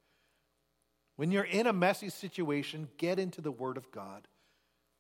When 1.19 1.33
you're 1.33 1.43
in 1.43 1.67
a 1.67 1.73
messy 1.73 2.11
situation, 2.11 2.87
get 2.97 3.19
into 3.19 3.41
the 3.41 3.51
Word 3.51 3.77
of 3.77 3.91
God 3.91 4.29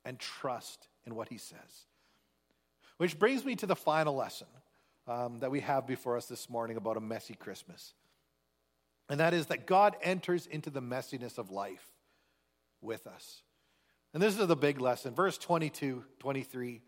and 0.04 0.18
trust 0.18 0.88
in 1.06 1.14
what 1.14 1.28
He 1.28 1.38
says. 1.38 1.86
Which 2.96 3.20
brings 3.20 3.44
me 3.44 3.54
to 3.54 3.66
the 3.66 3.76
final 3.76 4.16
lesson 4.16 4.48
um, 5.06 5.38
that 5.38 5.52
we 5.52 5.60
have 5.60 5.86
before 5.86 6.16
us 6.16 6.26
this 6.26 6.50
morning 6.50 6.76
about 6.76 6.96
a 6.96 7.00
messy 7.00 7.34
Christmas. 7.34 7.94
And 9.08 9.20
that 9.20 9.32
is 9.32 9.46
that 9.46 9.64
God 9.64 9.94
enters 10.02 10.48
into 10.48 10.70
the 10.70 10.82
messiness 10.82 11.38
of 11.38 11.52
life 11.52 11.86
with 12.80 13.06
us. 13.06 13.42
And 14.14 14.22
this 14.22 14.38
is 14.38 14.46
the 14.46 14.56
big 14.56 14.80
lesson. 14.80 15.14
Verse 15.14 15.38
22, 15.38 16.04
23 16.18 16.82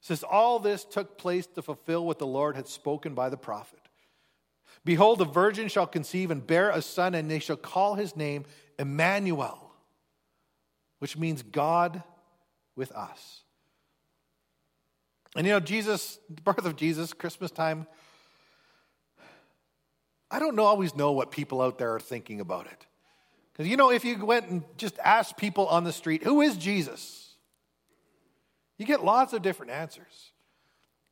says, 0.00 0.22
All 0.22 0.58
this 0.58 0.84
took 0.84 1.18
place 1.18 1.46
to 1.48 1.62
fulfill 1.62 2.06
what 2.06 2.18
the 2.18 2.26
Lord 2.26 2.56
had 2.56 2.66
spoken 2.66 3.14
by 3.14 3.28
the 3.28 3.36
prophet. 3.36 3.80
Behold, 4.84 5.18
the 5.18 5.26
virgin 5.26 5.68
shall 5.68 5.86
conceive 5.86 6.30
and 6.30 6.46
bear 6.46 6.70
a 6.70 6.80
son, 6.80 7.14
and 7.14 7.30
they 7.30 7.38
shall 7.38 7.56
call 7.56 7.94
his 7.94 8.16
name 8.16 8.44
Emmanuel, 8.78 9.72
which 11.00 11.18
means 11.18 11.42
God 11.42 12.02
with 12.76 12.92
us. 12.92 13.42
And 15.36 15.46
you 15.46 15.52
know, 15.52 15.60
Jesus, 15.60 16.18
the 16.28 16.42
birth 16.42 16.64
of 16.64 16.76
Jesus, 16.76 17.12
Christmas 17.12 17.50
time, 17.50 17.86
I 20.30 20.38
don't 20.38 20.58
always 20.58 20.94
know 20.94 21.12
what 21.12 21.30
people 21.30 21.60
out 21.60 21.78
there 21.78 21.94
are 21.94 22.00
thinking 22.00 22.40
about 22.40 22.66
it. 22.66 22.86
Because 23.52 23.68
you 23.68 23.76
know, 23.76 23.90
if 23.90 24.04
you 24.04 24.24
went 24.24 24.48
and 24.48 24.64
just 24.76 24.98
asked 24.98 25.36
people 25.36 25.66
on 25.66 25.84
the 25.84 25.92
street, 25.92 26.22
who 26.22 26.40
is 26.40 26.56
Jesus? 26.56 27.34
You 28.78 28.86
get 28.86 29.04
lots 29.04 29.32
of 29.32 29.42
different 29.42 29.72
answers. 29.72 30.32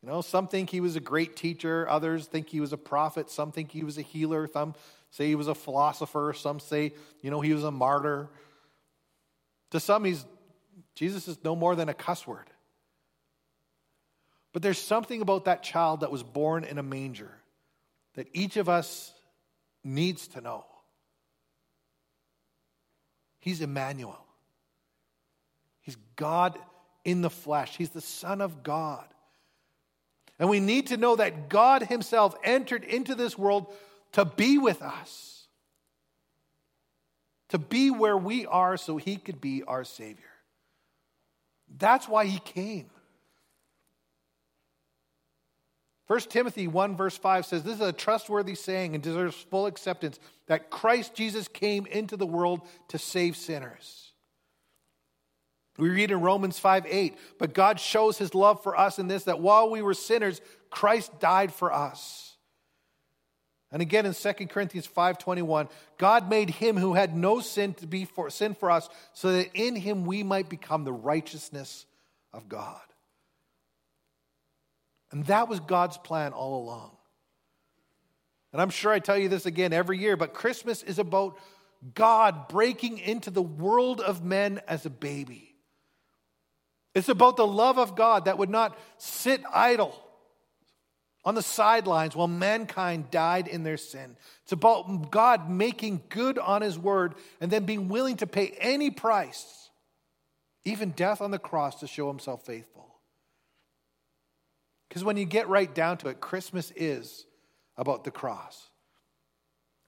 You 0.03 0.09
know, 0.09 0.21
some 0.21 0.47
think 0.47 0.71
he 0.71 0.81
was 0.81 0.97
a 0.97 1.01
great 1.01 1.37
teacher, 1.37 1.89
others 1.89 2.27
think 2.27 2.49
he 2.49 2.61
was 2.61 2.73
a 2.73 2.79
prophet, 2.79 3.31
some 3.31 3.53
think 3.53 3.73
he 3.73 3.83
was 3.83 3.99
a 3.99 4.03
healer, 4.03 4.49
some 4.53 4.75
say 5.11 5.27
he 5.27 5.35
was 5.35 5.49
a 5.49 5.55
philosopher, 5.55 6.33
some 6.37 6.61
say, 6.61 6.93
you 7.21 7.31
know, 7.31 7.41
he 7.41 7.53
was 7.53 7.65
a 7.65 7.71
martyr. 7.71 8.29
To 9.73 9.81
some, 9.81 10.05
he's 10.05 10.25
Jesus 10.95 11.29
is 11.29 11.39
no 11.45 11.55
more 11.55 11.77
than 11.77 11.89
a 11.89 11.95
cuss 11.95 12.27
word. 12.27 12.51
But 14.53 14.63
there's 14.63 14.79
something 14.79 15.21
about 15.21 15.45
that 15.45 15.63
child 15.63 16.01
that 16.01 16.11
was 16.11 16.23
born 16.23 16.65
in 16.65 16.79
a 16.79 16.83
manger 16.83 17.31
that 18.15 18.29
each 18.33 18.57
of 18.57 18.69
us 18.69 19.13
needs 19.85 20.27
to 20.29 20.41
know. 20.41 20.65
He's 23.49 23.63
Emmanuel. 23.63 24.23
He's 25.81 25.97
God 26.17 26.59
in 27.03 27.23
the 27.23 27.31
flesh. 27.31 27.79
He's 27.79 27.89
the 27.89 28.03
Son 28.03 28.43
of 28.43 28.63
God. 28.63 29.07
And 30.39 30.51
we 30.51 30.61
need 30.61 30.89
to 30.89 30.99
know 30.99 31.17
that 31.17 31.49
God 31.49 31.83
Himself 31.83 32.35
entered 32.45 32.85
into 32.85 33.15
this 33.15 33.39
world 33.39 33.73
to 34.13 34.27
be 34.27 34.59
with 34.59 34.83
us, 34.83 35.47
to 37.49 37.57
be 37.57 37.91
where 37.91 38.19
we 38.19 38.45
are 38.45 38.77
so 38.77 38.99
He 38.99 39.17
could 39.17 39.41
be 39.41 39.63
our 39.63 39.83
Savior. 39.83 40.25
That's 41.79 42.07
why 42.07 42.27
He 42.27 42.41
came. 42.41 42.91
1 46.07 46.21
Timothy 46.21 46.69
1, 46.69 46.97
verse 46.99 47.17
5 47.17 47.47
says, 47.47 47.63
This 47.63 47.77
is 47.77 47.81
a 47.81 47.95
trustworthy 47.95 48.55
saying 48.55 48.93
and 48.93 49.03
deserves 49.03 49.37
full 49.37 49.65
acceptance 49.65 50.21
that 50.49 50.71
Christ 50.71 51.15
Jesus 51.15 51.49
came 51.49 51.87
into 51.87 52.17
the 52.17 52.27
world 52.27 52.61
to 52.89 52.99
save 52.99 53.37
sinners. 53.37 54.13
We 55.79 55.91
read 55.91 56.11
in 56.11 56.21
Romans 56.21 56.59
5 56.59 56.87
8, 56.89 57.17
but 57.39 57.55
God 57.55 57.79
shows 57.79 58.19
his 58.19 58.35
love 58.35 58.63
for 58.63 58.77
us 58.77 58.99
in 58.99 59.07
this, 59.07 59.25
that 59.25 59.41
while 59.41 59.71
we 59.71 59.81
were 59.81 59.95
sinners, 59.95 60.41
Christ 60.71 61.21
died 61.21 61.53
for 61.53 61.73
us. 61.73 62.37
And 63.71 63.83
again 63.83 64.07
in 64.07 64.15
2 64.15 64.49
Corinthians 64.49 64.87
5:21, 64.87 65.69
God 65.99 66.29
made 66.29 66.51
him 66.51 66.77
who 66.77 66.95
had 66.95 67.17
no 67.17 67.41
sin 67.41 67.75
to 67.75 67.87
be 67.87 68.05
for 68.05 68.31
sin 68.31 68.55
for 68.55 68.71
us, 68.71 68.89
so 69.13 69.33
that 69.33 69.51
in 69.55 69.77
him 69.77 70.05
we 70.05 70.23
might 70.23 70.49
become 70.49 70.85
the 70.85 70.93
righteousness 70.93 71.87
of 72.33 72.49
God. 72.49 72.81
And 75.11 75.27
that 75.27 75.49
was 75.49 75.61
God's 75.61 75.99
plan 75.99 76.33
all 76.33 76.63
along. 76.63 76.98
And 78.53 78.63
I'm 78.63 78.71
sure 78.71 78.93
I 78.93 78.99
tell 78.99 79.19
you 79.19 79.29
this 79.29 79.47
again 79.47 79.73
every 79.73 79.99
year, 79.99 80.17
but 80.17 80.35
Christmas 80.35 80.83
is 80.83 80.99
about 80.99 81.39
God 81.95 82.49
breaking 82.49 82.99
into 82.99 83.31
the 83.31 83.43
world 83.43 84.01
of 84.01 84.25
men 84.25 84.61
as 84.67 84.87
a 84.87 84.91
baby. 84.91 85.55
It's 86.95 87.09
about 87.09 87.37
the 87.37 87.47
love 87.47 87.79
of 87.79 87.95
God 87.95 88.25
that 88.25 88.39
would 88.39 88.51
not 88.51 88.77
sit 88.97 89.43
idle 89.53 89.95
on 91.25 91.35
the 91.35 91.43
sidelines 91.43 92.17
while 92.17 92.27
mankind 92.27 93.11
died 93.11 93.49
in 93.49 93.63
their 93.63 93.77
sin. 93.77 94.17
It's 94.45 94.53
about 94.53 95.11
God 95.11 95.51
making 95.51 96.03
good 96.09 96.39
on 96.39 96.63
his 96.63 96.79
word 96.79 97.15
and 97.41 97.51
then 97.51 97.67
being 97.67 97.89
willing 97.89 98.17
to 98.17 98.27
pay 98.27 98.57
any 98.59 98.91
price, 98.91 99.69
even 100.65 100.91
death 100.93 101.21
on 101.21 101.31
the 101.31 101.39
cross, 101.39 101.81
to 101.81 101.87
show 101.87 102.09
himself 102.09 102.47
faithful. 102.47 102.97
Because 104.89 105.05
when 105.05 105.19
you 105.19 105.27
get 105.27 105.49
right 105.49 105.73
down 105.73 105.99
to 105.99 106.09
it, 106.09 106.21
Christmas 106.21 106.73
is 106.75 107.27
about 107.79 108.05
the 108.05 108.11
cross. 108.11 108.69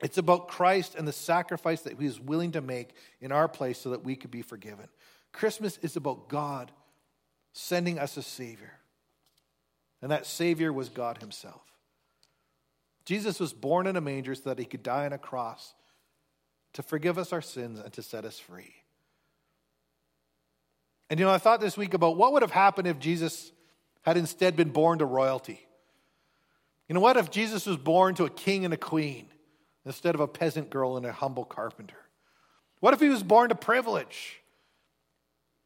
It's 0.00 0.16
about 0.16 0.48
Christ 0.48 0.94
and 0.94 1.06
the 1.06 1.12
sacrifice 1.12 1.82
that 1.82 1.98
he 1.98 2.06
was 2.06 2.18
willing 2.18 2.52
to 2.52 2.62
make 2.62 2.94
in 3.20 3.32
our 3.32 3.48
place 3.48 3.78
so 3.78 3.90
that 3.90 4.04
we 4.04 4.16
could 4.16 4.30
be 4.30 4.40
forgiven. 4.40 4.88
Christmas 5.32 5.78
is 5.82 5.96
about 5.96 6.28
God 6.28 6.72
sending 7.52 7.98
us 7.98 8.16
a 8.16 8.22
Savior. 8.22 8.72
And 10.00 10.10
that 10.10 10.24
Savior 10.24 10.72
was 10.72 10.88
God 10.88 11.18
Himself. 11.18 11.60
Jesus 13.04 13.38
was 13.38 13.52
born 13.52 13.86
in 13.86 13.96
a 13.96 14.00
manger 14.00 14.34
so 14.34 14.42
that 14.44 14.58
He 14.58 14.64
could 14.64 14.82
die 14.82 15.04
on 15.04 15.12
a 15.12 15.18
cross 15.18 15.74
to 16.72 16.82
forgive 16.82 17.18
us 17.18 17.32
our 17.32 17.42
sins 17.42 17.80
and 17.80 17.92
to 17.92 18.02
set 18.02 18.24
us 18.24 18.38
free. 18.38 18.74
And 21.10 21.18
you 21.18 21.26
know, 21.26 21.32
I 21.32 21.38
thought 21.38 21.60
this 21.60 21.76
week 21.76 21.92
about 21.92 22.16
what 22.16 22.32
would 22.32 22.42
have 22.42 22.52
happened 22.52 22.86
if 22.86 22.98
Jesus 22.98 23.52
had 24.02 24.16
instead 24.16 24.56
been 24.56 24.70
born 24.70 25.00
to 25.00 25.04
royalty. 25.04 25.60
You 26.90 26.94
know 26.94 27.00
what? 27.00 27.16
If 27.16 27.30
Jesus 27.30 27.66
was 27.66 27.76
born 27.76 28.16
to 28.16 28.24
a 28.24 28.28
king 28.28 28.64
and 28.64 28.74
a 28.74 28.76
queen 28.76 29.28
instead 29.86 30.16
of 30.16 30.20
a 30.20 30.26
peasant 30.26 30.70
girl 30.70 30.96
and 30.96 31.06
a 31.06 31.12
humble 31.12 31.44
carpenter? 31.44 31.94
What 32.80 32.94
if 32.94 32.98
he 32.98 33.08
was 33.08 33.22
born 33.22 33.50
to 33.50 33.54
privilege? 33.54 34.40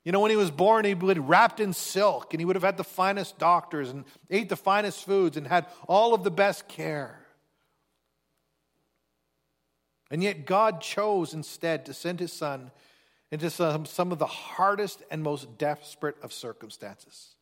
You 0.04 0.12
know, 0.12 0.20
when 0.20 0.30
he 0.30 0.36
was 0.36 0.50
born, 0.50 0.84
he 0.84 0.92
would 0.92 1.26
wrapped 1.26 1.60
in 1.60 1.72
silk 1.72 2.34
and 2.34 2.42
he 2.42 2.44
would 2.44 2.56
have 2.56 2.62
had 2.62 2.76
the 2.76 2.84
finest 2.84 3.38
doctors 3.38 3.88
and 3.88 4.04
ate 4.28 4.50
the 4.50 4.56
finest 4.56 5.02
foods 5.06 5.38
and 5.38 5.46
had 5.46 5.64
all 5.88 6.12
of 6.12 6.24
the 6.24 6.30
best 6.30 6.68
care. 6.68 7.18
And 10.10 10.22
yet, 10.22 10.44
God 10.44 10.82
chose 10.82 11.32
instead 11.32 11.86
to 11.86 11.94
send 11.94 12.20
his 12.20 12.34
son 12.34 12.70
into 13.30 13.48
some, 13.48 13.86
some 13.86 14.12
of 14.12 14.18
the 14.18 14.26
hardest 14.26 15.02
and 15.10 15.22
most 15.22 15.56
desperate 15.56 16.16
of 16.22 16.34
circumstances 16.34 17.33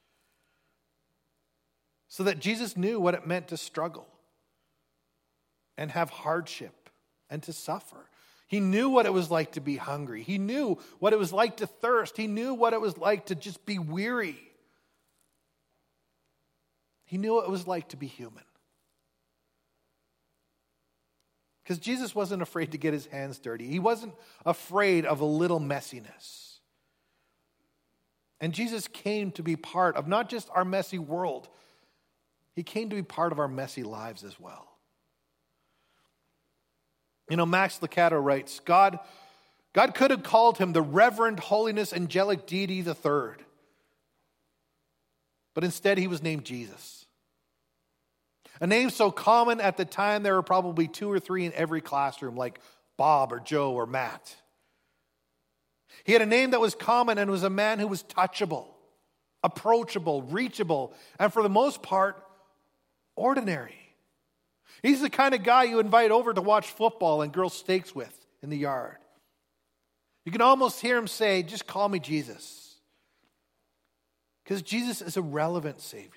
so 2.12 2.24
that 2.24 2.38
Jesus 2.38 2.76
knew 2.76 3.00
what 3.00 3.14
it 3.14 3.26
meant 3.26 3.48
to 3.48 3.56
struggle 3.56 4.06
and 5.78 5.90
have 5.90 6.10
hardship 6.10 6.90
and 7.30 7.42
to 7.44 7.54
suffer. 7.54 8.06
He 8.46 8.60
knew 8.60 8.90
what 8.90 9.06
it 9.06 9.14
was 9.14 9.30
like 9.30 9.52
to 9.52 9.62
be 9.62 9.78
hungry. 9.78 10.22
He 10.22 10.36
knew 10.36 10.76
what 10.98 11.14
it 11.14 11.18
was 11.18 11.32
like 11.32 11.56
to 11.56 11.66
thirst. 11.66 12.18
He 12.18 12.26
knew 12.26 12.52
what 12.52 12.74
it 12.74 12.82
was 12.82 12.98
like 12.98 13.24
to 13.26 13.34
just 13.34 13.64
be 13.64 13.78
weary. 13.78 14.36
He 17.06 17.16
knew 17.16 17.32
what 17.32 17.46
it 17.46 17.50
was 17.50 17.66
like 17.66 17.88
to 17.88 17.96
be 17.96 18.08
human. 18.08 18.44
Because 21.64 21.78
Jesus 21.78 22.14
wasn't 22.14 22.42
afraid 22.42 22.72
to 22.72 22.78
get 22.78 22.92
his 22.92 23.06
hands 23.06 23.38
dirty, 23.38 23.68
he 23.68 23.78
wasn't 23.78 24.12
afraid 24.44 25.06
of 25.06 25.22
a 25.22 25.24
little 25.24 25.60
messiness. 25.60 26.58
And 28.38 28.52
Jesus 28.52 28.86
came 28.86 29.30
to 29.30 29.42
be 29.42 29.56
part 29.56 29.96
of 29.96 30.06
not 30.06 30.28
just 30.28 30.50
our 30.54 30.66
messy 30.66 30.98
world, 30.98 31.48
he 32.54 32.62
came 32.62 32.90
to 32.90 32.96
be 32.96 33.02
part 33.02 33.32
of 33.32 33.38
our 33.38 33.48
messy 33.48 33.82
lives 33.82 34.24
as 34.24 34.38
well. 34.38 34.68
You 37.30 37.36
know, 37.36 37.46
Max 37.46 37.78
Lucado 37.78 38.22
writes 38.22 38.60
God, 38.60 38.98
God 39.72 39.94
could 39.94 40.10
have 40.10 40.22
called 40.22 40.58
him 40.58 40.72
the 40.72 40.82
Reverend 40.82 41.40
Holiness 41.40 41.92
Angelic 41.92 42.46
Deity 42.46 42.82
the 42.82 42.94
Third, 42.94 43.42
but 45.54 45.64
instead 45.64 45.98
he 45.98 46.08
was 46.08 46.22
named 46.22 46.44
Jesus. 46.44 47.06
A 48.60 48.66
name 48.66 48.90
so 48.90 49.10
common 49.10 49.60
at 49.60 49.76
the 49.76 49.84
time 49.84 50.22
there 50.22 50.34
were 50.34 50.42
probably 50.42 50.88
two 50.88 51.10
or 51.10 51.18
three 51.18 51.46
in 51.46 51.52
every 51.54 51.80
classroom, 51.80 52.36
like 52.36 52.60
Bob 52.96 53.32
or 53.32 53.40
Joe 53.40 53.72
or 53.72 53.86
Matt. 53.86 54.36
He 56.04 56.12
had 56.12 56.22
a 56.22 56.26
name 56.26 56.50
that 56.50 56.60
was 56.60 56.74
common 56.74 57.18
and 57.18 57.30
was 57.30 57.42
a 57.42 57.50
man 57.50 57.78
who 57.78 57.88
was 57.88 58.02
touchable, 58.02 58.66
approachable, 59.42 60.22
reachable, 60.22 60.94
and 61.18 61.32
for 61.32 61.42
the 61.42 61.48
most 61.48 61.82
part, 61.82 62.22
ordinary. 63.16 63.76
He's 64.82 65.00
the 65.00 65.10
kind 65.10 65.34
of 65.34 65.42
guy 65.42 65.64
you 65.64 65.78
invite 65.78 66.10
over 66.10 66.32
to 66.32 66.40
watch 66.40 66.70
football 66.70 67.22
and 67.22 67.32
grill 67.32 67.50
steaks 67.50 67.94
with 67.94 68.16
in 68.42 68.50
the 68.50 68.58
yard. 68.58 68.96
You 70.24 70.32
can 70.32 70.40
almost 70.40 70.80
hear 70.80 70.96
him 70.96 71.08
say, 71.08 71.42
Just 71.42 71.66
call 71.66 71.88
me 71.88 71.98
Jesus. 71.98 72.76
Because 74.44 74.62
Jesus 74.62 75.02
is 75.02 75.16
a 75.16 75.22
relevant 75.22 75.80
Savior. 75.80 76.10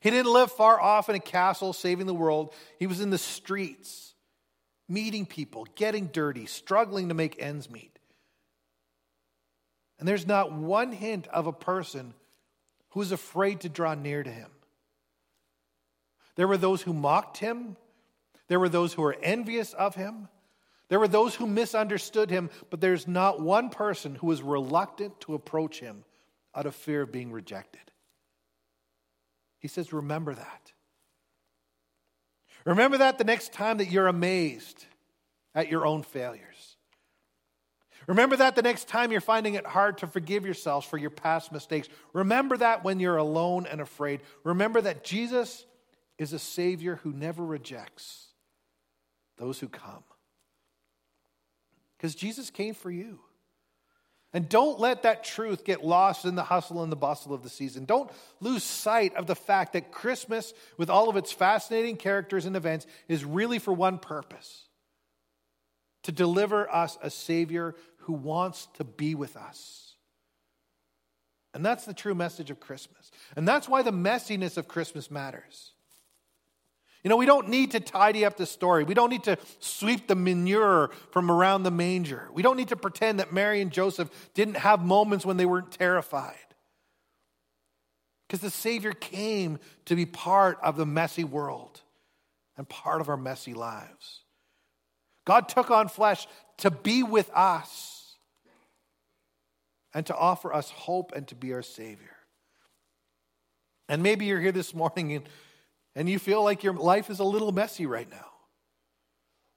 He 0.00 0.10
didn't 0.10 0.32
live 0.32 0.52
far 0.52 0.80
off 0.80 1.08
in 1.08 1.14
a 1.14 1.20
castle 1.20 1.72
saving 1.72 2.06
the 2.06 2.14
world, 2.14 2.52
he 2.78 2.86
was 2.86 3.00
in 3.00 3.10
the 3.10 3.18
streets, 3.18 4.14
meeting 4.88 5.24
people, 5.24 5.66
getting 5.76 6.08
dirty, 6.08 6.46
struggling 6.46 7.08
to 7.08 7.14
make 7.14 7.40
ends 7.42 7.70
meet. 7.70 7.98
And 9.98 10.08
there's 10.08 10.26
not 10.26 10.52
one 10.52 10.92
hint 10.92 11.26
of 11.28 11.46
a 11.46 11.52
person 11.52 12.12
who's 12.90 13.12
afraid 13.12 13.60
to 13.60 13.68
draw 13.68 13.94
near 13.94 14.22
to 14.22 14.30
him. 14.30 14.50
There 16.36 16.48
were 16.48 16.56
those 16.56 16.82
who 16.82 16.92
mocked 16.92 17.38
him. 17.38 17.76
There 18.48 18.60
were 18.60 18.68
those 18.68 18.92
who 18.92 19.02
were 19.02 19.16
envious 19.22 19.72
of 19.72 19.94
him. 19.94 20.28
There 20.88 21.00
were 21.00 21.08
those 21.08 21.34
who 21.34 21.46
misunderstood 21.46 22.30
him, 22.30 22.50
but 22.70 22.80
there's 22.80 23.08
not 23.08 23.40
one 23.40 23.70
person 23.70 24.14
who 24.16 24.26
was 24.26 24.42
reluctant 24.42 25.18
to 25.22 25.34
approach 25.34 25.80
him 25.80 26.04
out 26.54 26.66
of 26.66 26.74
fear 26.74 27.02
of 27.02 27.12
being 27.12 27.32
rejected. 27.32 27.80
He 29.58 29.68
says, 29.68 29.92
Remember 29.92 30.34
that. 30.34 30.72
Remember 32.64 32.98
that 32.98 33.18
the 33.18 33.24
next 33.24 33.52
time 33.52 33.78
that 33.78 33.90
you're 33.90 34.08
amazed 34.08 34.84
at 35.54 35.70
your 35.70 35.86
own 35.86 36.02
failures. 36.02 36.76
Remember 38.06 38.36
that 38.36 38.54
the 38.54 38.62
next 38.62 38.88
time 38.88 39.12
you're 39.12 39.20
finding 39.20 39.54
it 39.54 39.66
hard 39.66 39.98
to 39.98 40.06
forgive 40.06 40.44
yourselves 40.44 40.86
for 40.86 40.98
your 40.98 41.10
past 41.10 41.52
mistakes. 41.52 41.88
Remember 42.12 42.56
that 42.56 42.84
when 42.84 43.00
you're 43.00 43.16
alone 43.16 43.66
and 43.66 43.80
afraid. 43.80 44.20
Remember 44.42 44.80
that 44.80 45.04
Jesus 45.04 45.64
is 46.18 46.32
a 46.32 46.38
Savior 46.38 46.96
who 46.96 47.12
never 47.12 47.44
rejects 47.44 48.28
those 49.36 49.58
who 49.58 49.68
come. 49.68 50.04
Because 51.96 52.14
Jesus 52.14 52.50
came 52.50 52.74
for 52.74 52.90
you. 52.90 53.20
And 54.32 54.48
don't 54.48 54.80
let 54.80 55.04
that 55.04 55.22
truth 55.22 55.64
get 55.64 55.84
lost 55.84 56.24
in 56.24 56.34
the 56.34 56.42
hustle 56.42 56.82
and 56.82 56.90
the 56.90 56.96
bustle 56.96 57.32
of 57.32 57.44
the 57.44 57.48
season. 57.48 57.84
Don't 57.84 58.10
lose 58.40 58.64
sight 58.64 59.14
of 59.14 59.28
the 59.28 59.36
fact 59.36 59.74
that 59.74 59.92
Christmas, 59.92 60.52
with 60.76 60.90
all 60.90 61.08
of 61.08 61.16
its 61.16 61.30
fascinating 61.30 61.96
characters 61.96 62.44
and 62.44 62.56
events, 62.56 62.84
is 63.06 63.24
really 63.24 63.60
for 63.60 63.72
one 63.72 63.98
purpose 63.98 64.68
to 66.02 66.12
deliver 66.12 66.68
us 66.72 66.98
a 67.00 67.10
Savior 67.10 67.76
who 67.98 68.12
wants 68.12 68.66
to 68.74 68.84
be 68.84 69.14
with 69.14 69.36
us. 69.36 69.94
And 71.54 71.64
that's 71.64 71.84
the 71.84 71.94
true 71.94 72.16
message 72.16 72.50
of 72.50 72.58
Christmas. 72.58 73.12
And 73.36 73.46
that's 73.46 73.68
why 73.68 73.82
the 73.82 73.92
messiness 73.92 74.56
of 74.56 74.66
Christmas 74.66 75.12
matters. 75.12 75.73
You 77.04 77.10
know, 77.10 77.16
we 77.18 77.26
don't 77.26 77.50
need 77.50 77.72
to 77.72 77.80
tidy 77.80 78.24
up 78.24 78.38
the 78.38 78.46
story. 78.46 78.82
We 78.82 78.94
don't 78.94 79.10
need 79.10 79.24
to 79.24 79.36
sweep 79.60 80.08
the 80.08 80.14
manure 80.14 80.90
from 81.10 81.30
around 81.30 81.62
the 81.62 81.70
manger. 81.70 82.30
We 82.32 82.42
don't 82.42 82.56
need 82.56 82.68
to 82.68 82.76
pretend 82.76 83.20
that 83.20 83.30
Mary 83.30 83.60
and 83.60 83.70
Joseph 83.70 84.10
didn't 84.32 84.56
have 84.56 84.82
moments 84.82 85.26
when 85.26 85.36
they 85.36 85.44
weren't 85.44 85.70
terrified. 85.70 86.34
Because 88.26 88.40
the 88.40 88.48
Savior 88.48 88.92
came 88.92 89.58
to 89.84 89.94
be 89.94 90.06
part 90.06 90.58
of 90.62 90.78
the 90.78 90.86
messy 90.86 91.24
world 91.24 91.82
and 92.56 92.66
part 92.66 93.02
of 93.02 93.10
our 93.10 93.18
messy 93.18 93.52
lives. 93.52 94.22
God 95.26 95.48
took 95.48 95.70
on 95.70 95.88
flesh 95.88 96.26
to 96.58 96.70
be 96.70 97.02
with 97.02 97.30
us 97.34 98.16
and 99.92 100.06
to 100.06 100.16
offer 100.16 100.54
us 100.54 100.70
hope 100.70 101.12
and 101.14 101.28
to 101.28 101.34
be 101.34 101.52
our 101.52 101.62
Savior. 101.62 102.16
And 103.90 104.02
maybe 104.02 104.24
you're 104.24 104.40
here 104.40 104.52
this 104.52 104.74
morning 104.74 105.12
and 105.12 105.28
and 105.94 106.08
you 106.08 106.18
feel 106.18 106.42
like 106.42 106.64
your 106.64 106.74
life 106.74 107.10
is 107.10 107.20
a 107.20 107.24
little 107.24 107.52
messy 107.52 107.86
right 107.86 108.10
now. 108.10 108.26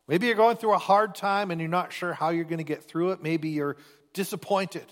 Maybe 0.07 0.27
you're 0.27 0.35
going 0.35 0.57
through 0.57 0.73
a 0.73 0.79
hard 0.79 1.15
time 1.15 1.51
and 1.51 1.59
you're 1.59 1.69
not 1.69 1.91
sure 1.91 2.13
how 2.13 2.29
you're 2.29 2.45
going 2.45 2.59
to 2.59 2.63
get 2.63 2.83
through 2.83 3.11
it. 3.11 3.21
Maybe 3.21 3.49
you're 3.49 3.77
disappointed. 4.13 4.85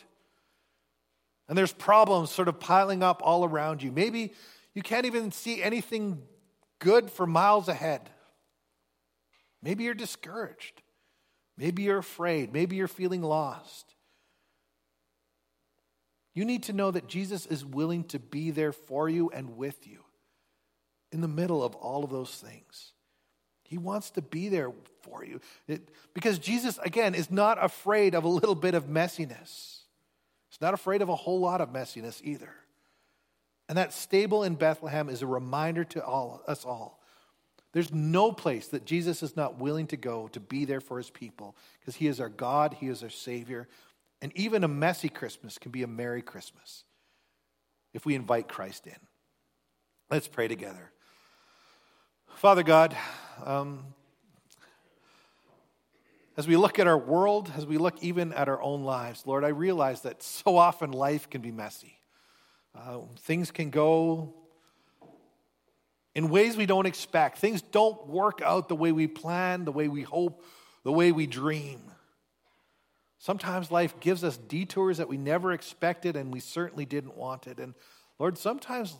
And 1.47 1.57
there's 1.57 1.71
problems 1.71 2.31
sort 2.31 2.47
of 2.47 2.59
piling 2.59 3.03
up 3.03 3.21
all 3.23 3.45
around 3.45 3.81
you. 3.83 3.91
Maybe 3.91 4.33
you 4.73 4.81
can't 4.81 5.05
even 5.05 5.31
see 5.31 5.61
anything 5.61 6.23
good 6.79 7.09
for 7.09 7.25
miles 7.25 7.69
ahead. 7.69 8.09
Maybe 9.61 9.83
you're 9.83 9.93
discouraged. 9.93 10.81
Maybe 11.57 11.83
you're 11.83 11.99
afraid. 11.99 12.51
Maybe 12.51 12.75
you're 12.75 12.87
feeling 12.87 13.21
lost. 13.21 13.95
You 16.33 16.43
need 16.43 16.63
to 16.63 16.73
know 16.73 16.91
that 16.91 17.07
Jesus 17.07 17.45
is 17.45 17.63
willing 17.63 18.03
to 18.05 18.19
be 18.19 18.51
there 18.51 18.73
for 18.73 19.07
you 19.07 19.29
and 19.29 19.55
with 19.55 19.87
you 19.87 20.04
in 21.15 21.21
the 21.21 21.27
middle 21.27 21.63
of 21.63 21.73
all 21.75 22.03
of 22.03 22.11
those 22.11 22.35
things. 22.35 22.91
He 23.63 23.79
wants 23.79 24.11
to 24.11 24.21
be 24.21 24.49
there 24.49 24.71
for 25.01 25.25
you. 25.25 25.39
It, 25.67 25.89
because 26.13 26.37
Jesus, 26.37 26.77
again, 26.83 27.15
is 27.15 27.31
not 27.31 27.63
afraid 27.63 28.13
of 28.13 28.23
a 28.23 28.27
little 28.27 28.53
bit 28.53 28.75
of 28.75 28.85
messiness. 28.85 29.79
He's 30.49 30.61
not 30.61 30.75
afraid 30.75 31.01
of 31.01 31.09
a 31.09 31.15
whole 31.15 31.39
lot 31.39 31.61
of 31.61 31.69
messiness 31.69 32.21
either. 32.23 32.51
And 33.67 33.77
that 33.79 33.93
stable 33.93 34.43
in 34.43 34.55
Bethlehem 34.55 35.09
is 35.09 35.23
a 35.23 35.27
reminder 35.27 35.83
to 35.85 36.05
all, 36.05 36.43
us 36.47 36.65
all. 36.65 37.01
There's 37.71 37.91
no 37.91 38.31
place 38.31 38.67
that 38.67 38.85
Jesus 38.85 39.23
is 39.23 39.35
not 39.35 39.57
willing 39.57 39.87
to 39.87 39.97
go 39.97 40.27
to 40.29 40.39
be 40.39 40.65
there 40.65 40.79
for 40.79 40.97
his 40.97 41.09
people 41.09 41.55
because 41.79 41.95
he 41.95 42.07
is 42.07 42.19
our 42.19 42.29
God, 42.29 42.75
he 42.79 42.87
is 42.87 43.01
our 43.01 43.09
Savior. 43.09 43.67
And 44.21 44.31
even 44.35 44.63
a 44.63 44.67
messy 44.67 45.09
Christmas 45.09 45.57
can 45.57 45.71
be 45.71 45.83
a 45.83 45.87
Merry 45.87 46.21
Christmas 46.21 46.83
if 47.93 48.05
we 48.05 48.15
invite 48.15 48.47
Christ 48.47 48.85
in. 48.85 48.95
Let's 50.09 50.27
pray 50.27 50.47
together. 50.47 50.91
Father 52.35 52.63
God, 52.63 52.93
um, 53.45 53.85
as 56.35 56.45
we 56.49 56.57
look 56.57 56.79
at 56.79 56.85
our 56.85 56.97
world, 56.97 57.49
as 57.55 57.65
we 57.65 57.77
look 57.77 58.03
even 58.03 58.33
at 58.33 58.49
our 58.49 58.61
own 58.61 58.83
lives, 58.83 59.23
Lord, 59.25 59.45
I 59.45 59.49
realize 59.49 60.01
that 60.01 60.21
so 60.21 60.57
often 60.57 60.91
life 60.91 61.29
can 61.29 61.39
be 61.39 61.51
messy. 61.51 61.97
Uh, 62.77 62.99
things 63.19 63.51
can 63.51 63.69
go 63.69 64.33
in 66.13 66.29
ways 66.29 66.57
we 66.57 66.65
don't 66.65 66.85
expect. 66.85 67.37
Things 67.37 67.61
don't 67.61 68.05
work 68.05 68.41
out 68.43 68.67
the 68.67 68.75
way 68.75 68.91
we 68.91 69.07
plan, 69.07 69.63
the 69.63 69.71
way 69.71 69.87
we 69.87 70.01
hope, 70.01 70.43
the 70.83 70.91
way 70.91 71.13
we 71.13 71.27
dream. 71.27 71.79
Sometimes 73.17 73.71
life 73.71 73.97
gives 74.01 74.25
us 74.25 74.35
detours 74.35 74.97
that 74.97 75.07
we 75.07 75.15
never 75.17 75.53
expected 75.53 76.17
and 76.17 76.33
we 76.33 76.41
certainly 76.41 76.85
didn't 76.85 77.15
want 77.15 77.47
it. 77.47 77.59
And 77.59 77.75
Lord, 78.19 78.37
sometimes 78.37 78.97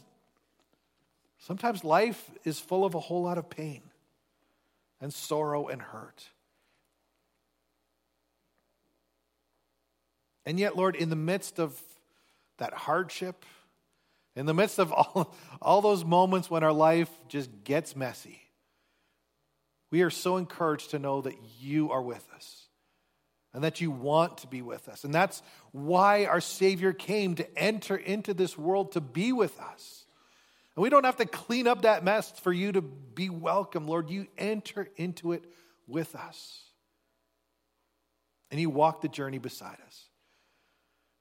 Sometimes 1.45 1.83
life 1.83 2.31
is 2.43 2.59
full 2.59 2.85
of 2.85 2.95
a 2.95 2.99
whole 2.99 3.21
lot 3.21 3.37
of 3.37 3.51
pain 3.51 3.83
and 4.99 5.13
sorrow 5.13 5.67
and 5.67 5.79
hurt. 5.79 6.23
And 10.43 10.59
yet, 10.59 10.75
Lord, 10.75 10.95
in 10.95 11.11
the 11.11 11.15
midst 11.15 11.59
of 11.59 11.79
that 12.57 12.73
hardship, 12.73 13.45
in 14.35 14.47
the 14.47 14.55
midst 14.55 14.79
of 14.79 14.91
all, 14.91 15.35
all 15.61 15.81
those 15.81 16.03
moments 16.03 16.49
when 16.49 16.63
our 16.63 16.73
life 16.73 17.11
just 17.27 17.51
gets 17.63 17.95
messy, 17.95 18.41
we 19.91 20.01
are 20.01 20.09
so 20.09 20.37
encouraged 20.37 20.89
to 20.89 20.99
know 20.99 21.21
that 21.21 21.35
you 21.59 21.91
are 21.91 22.01
with 22.01 22.27
us 22.35 22.69
and 23.53 23.63
that 23.63 23.81
you 23.81 23.91
want 23.91 24.39
to 24.39 24.47
be 24.47 24.63
with 24.63 24.89
us. 24.89 25.03
And 25.03 25.13
that's 25.13 25.43
why 25.73 26.25
our 26.25 26.41
Savior 26.41 26.91
came 26.91 27.35
to 27.35 27.55
enter 27.55 27.95
into 27.95 28.33
this 28.33 28.57
world 28.57 28.93
to 28.93 28.99
be 28.99 29.31
with 29.31 29.59
us. 29.61 30.04
And 30.75 30.83
we 30.83 30.89
don't 30.89 31.05
have 31.05 31.17
to 31.17 31.25
clean 31.25 31.67
up 31.67 31.83
that 31.83 32.03
mess 32.03 32.31
for 32.31 32.51
you 32.51 32.71
to 32.73 32.81
be 32.81 33.29
welcome, 33.29 33.87
Lord. 33.87 34.09
You 34.09 34.27
enter 34.37 34.89
into 34.97 35.31
it 35.31 35.45
with 35.87 36.15
us. 36.15 36.63
And 38.51 38.59
you 38.59 38.69
walk 38.69 39.01
the 39.01 39.07
journey 39.07 39.37
beside 39.37 39.77
us. 39.85 40.05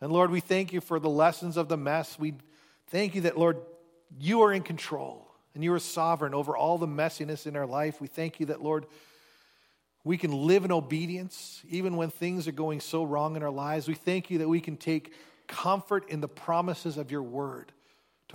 And 0.00 0.12
Lord, 0.12 0.30
we 0.30 0.40
thank 0.40 0.72
you 0.72 0.80
for 0.80 0.98
the 0.98 1.08
lessons 1.08 1.56
of 1.56 1.68
the 1.68 1.76
mess. 1.76 2.18
We 2.18 2.34
thank 2.88 3.14
you 3.14 3.22
that, 3.22 3.38
Lord, 3.38 3.58
you 4.18 4.42
are 4.42 4.52
in 4.52 4.62
control 4.62 5.30
and 5.54 5.62
you 5.62 5.72
are 5.72 5.78
sovereign 5.78 6.34
over 6.34 6.56
all 6.56 6.78
the 6.78 6.86
messiness 6.86 7.46
in 7.46 7.56
our 7.56 7.66
life. 7.66 8.00
We 8.00 8.08
thank 8.08 8.40
you 8.40 8.46
that, 8.46 8.62
Lord, 8.62 8.86
we 10.02 10.18
can 10.18 10.32
live 10.32 10.64
in 10.64 10.72
obedience 10.72 11.62
even 11.68 11.96
when 11.96 12.10
things 12.10 12.46
are 12.46 12.52
going 12.52 12.80
so 12.80 13.04
wrong 13.04 13.36
in 13.36 13.42
our 13.42 13.50
lives. 13.50 13.88
We 13.88 13.94
thank 13.94 14.30
you 14.30 14.38
that 14.38 14.48
we 14.48 14.60
can 14.60 14.76
take 14.76 15.14
comfort 15.46 16.10
in 16.10 16.20
the 16.20 16.28
promises 16.28 16.98
of 16.98 17.10
your 17.10 17.22
word 17.22 17.72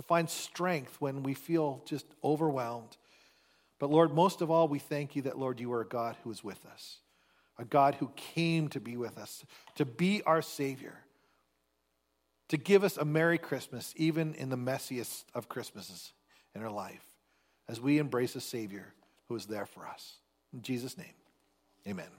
to 0.00 0.06
find 0.06 0.30
strength 0.30 0.96
when 0.98 1.22
we 1.22 1.34
feel 1.34 1.82
just 1.84 2.06
overwhelmed. 2.24 2.96
But 3.78 3.90
Lord, 3.90 4.14
most 4.14 4.40
of 4.40 4.50
all, 4.50 4.66
we 4.66 4.78
thank 4.78 5.14
you 5.14 5.20
that, 5.22 5.38
Lord, 5.38 5.60
you 5.60 5.70
are 5.74 5.82
a 5.82 5.86
God 5.86 6.16
who 6.24 6.30
is 6.30 6.42
with 6.42 6.64
us, 6.72 7.00
a 7.58 7.66
God 7.66 7.96
who 7.96 8.10
came 8.16 8.68
to 8.68 8.80
be 8.80 8.96
with 8.96 9.18
us, 9.18 9.44
to 9.74 9.84
be 9.84 10.22
our 10.22 10.40
Savior, 10.40 10.94
to 12.48 12.56
give 12.56 12.82
us 12.82 12.96
a 12.96 13.04
Merry 13.04 13.36
Christmas, 13.36 13.92
even 13.94 14.32
in 14.36 14.48
the 14.48 14.56
messiest 14.56 15.24
of 15.34 15.50
Christmases 15.50 16.14
in 16.54 16.62
our 16.62 16.70
life, 16.70 17.04
as 17.68 17.78
we 17.78 17.98
embrace 17.98 18.34
a 18.36 18.40
Savior 18.40 18.94
who 19.28 19.36
is 19.36 19.44
there 19.44 19.66
for 19.66 19.86
us. 19.86 20.14
In 20.54 20.62
Jesus' 20.62 20.96
name, 20.96 21.14
amen. 21.86 22.10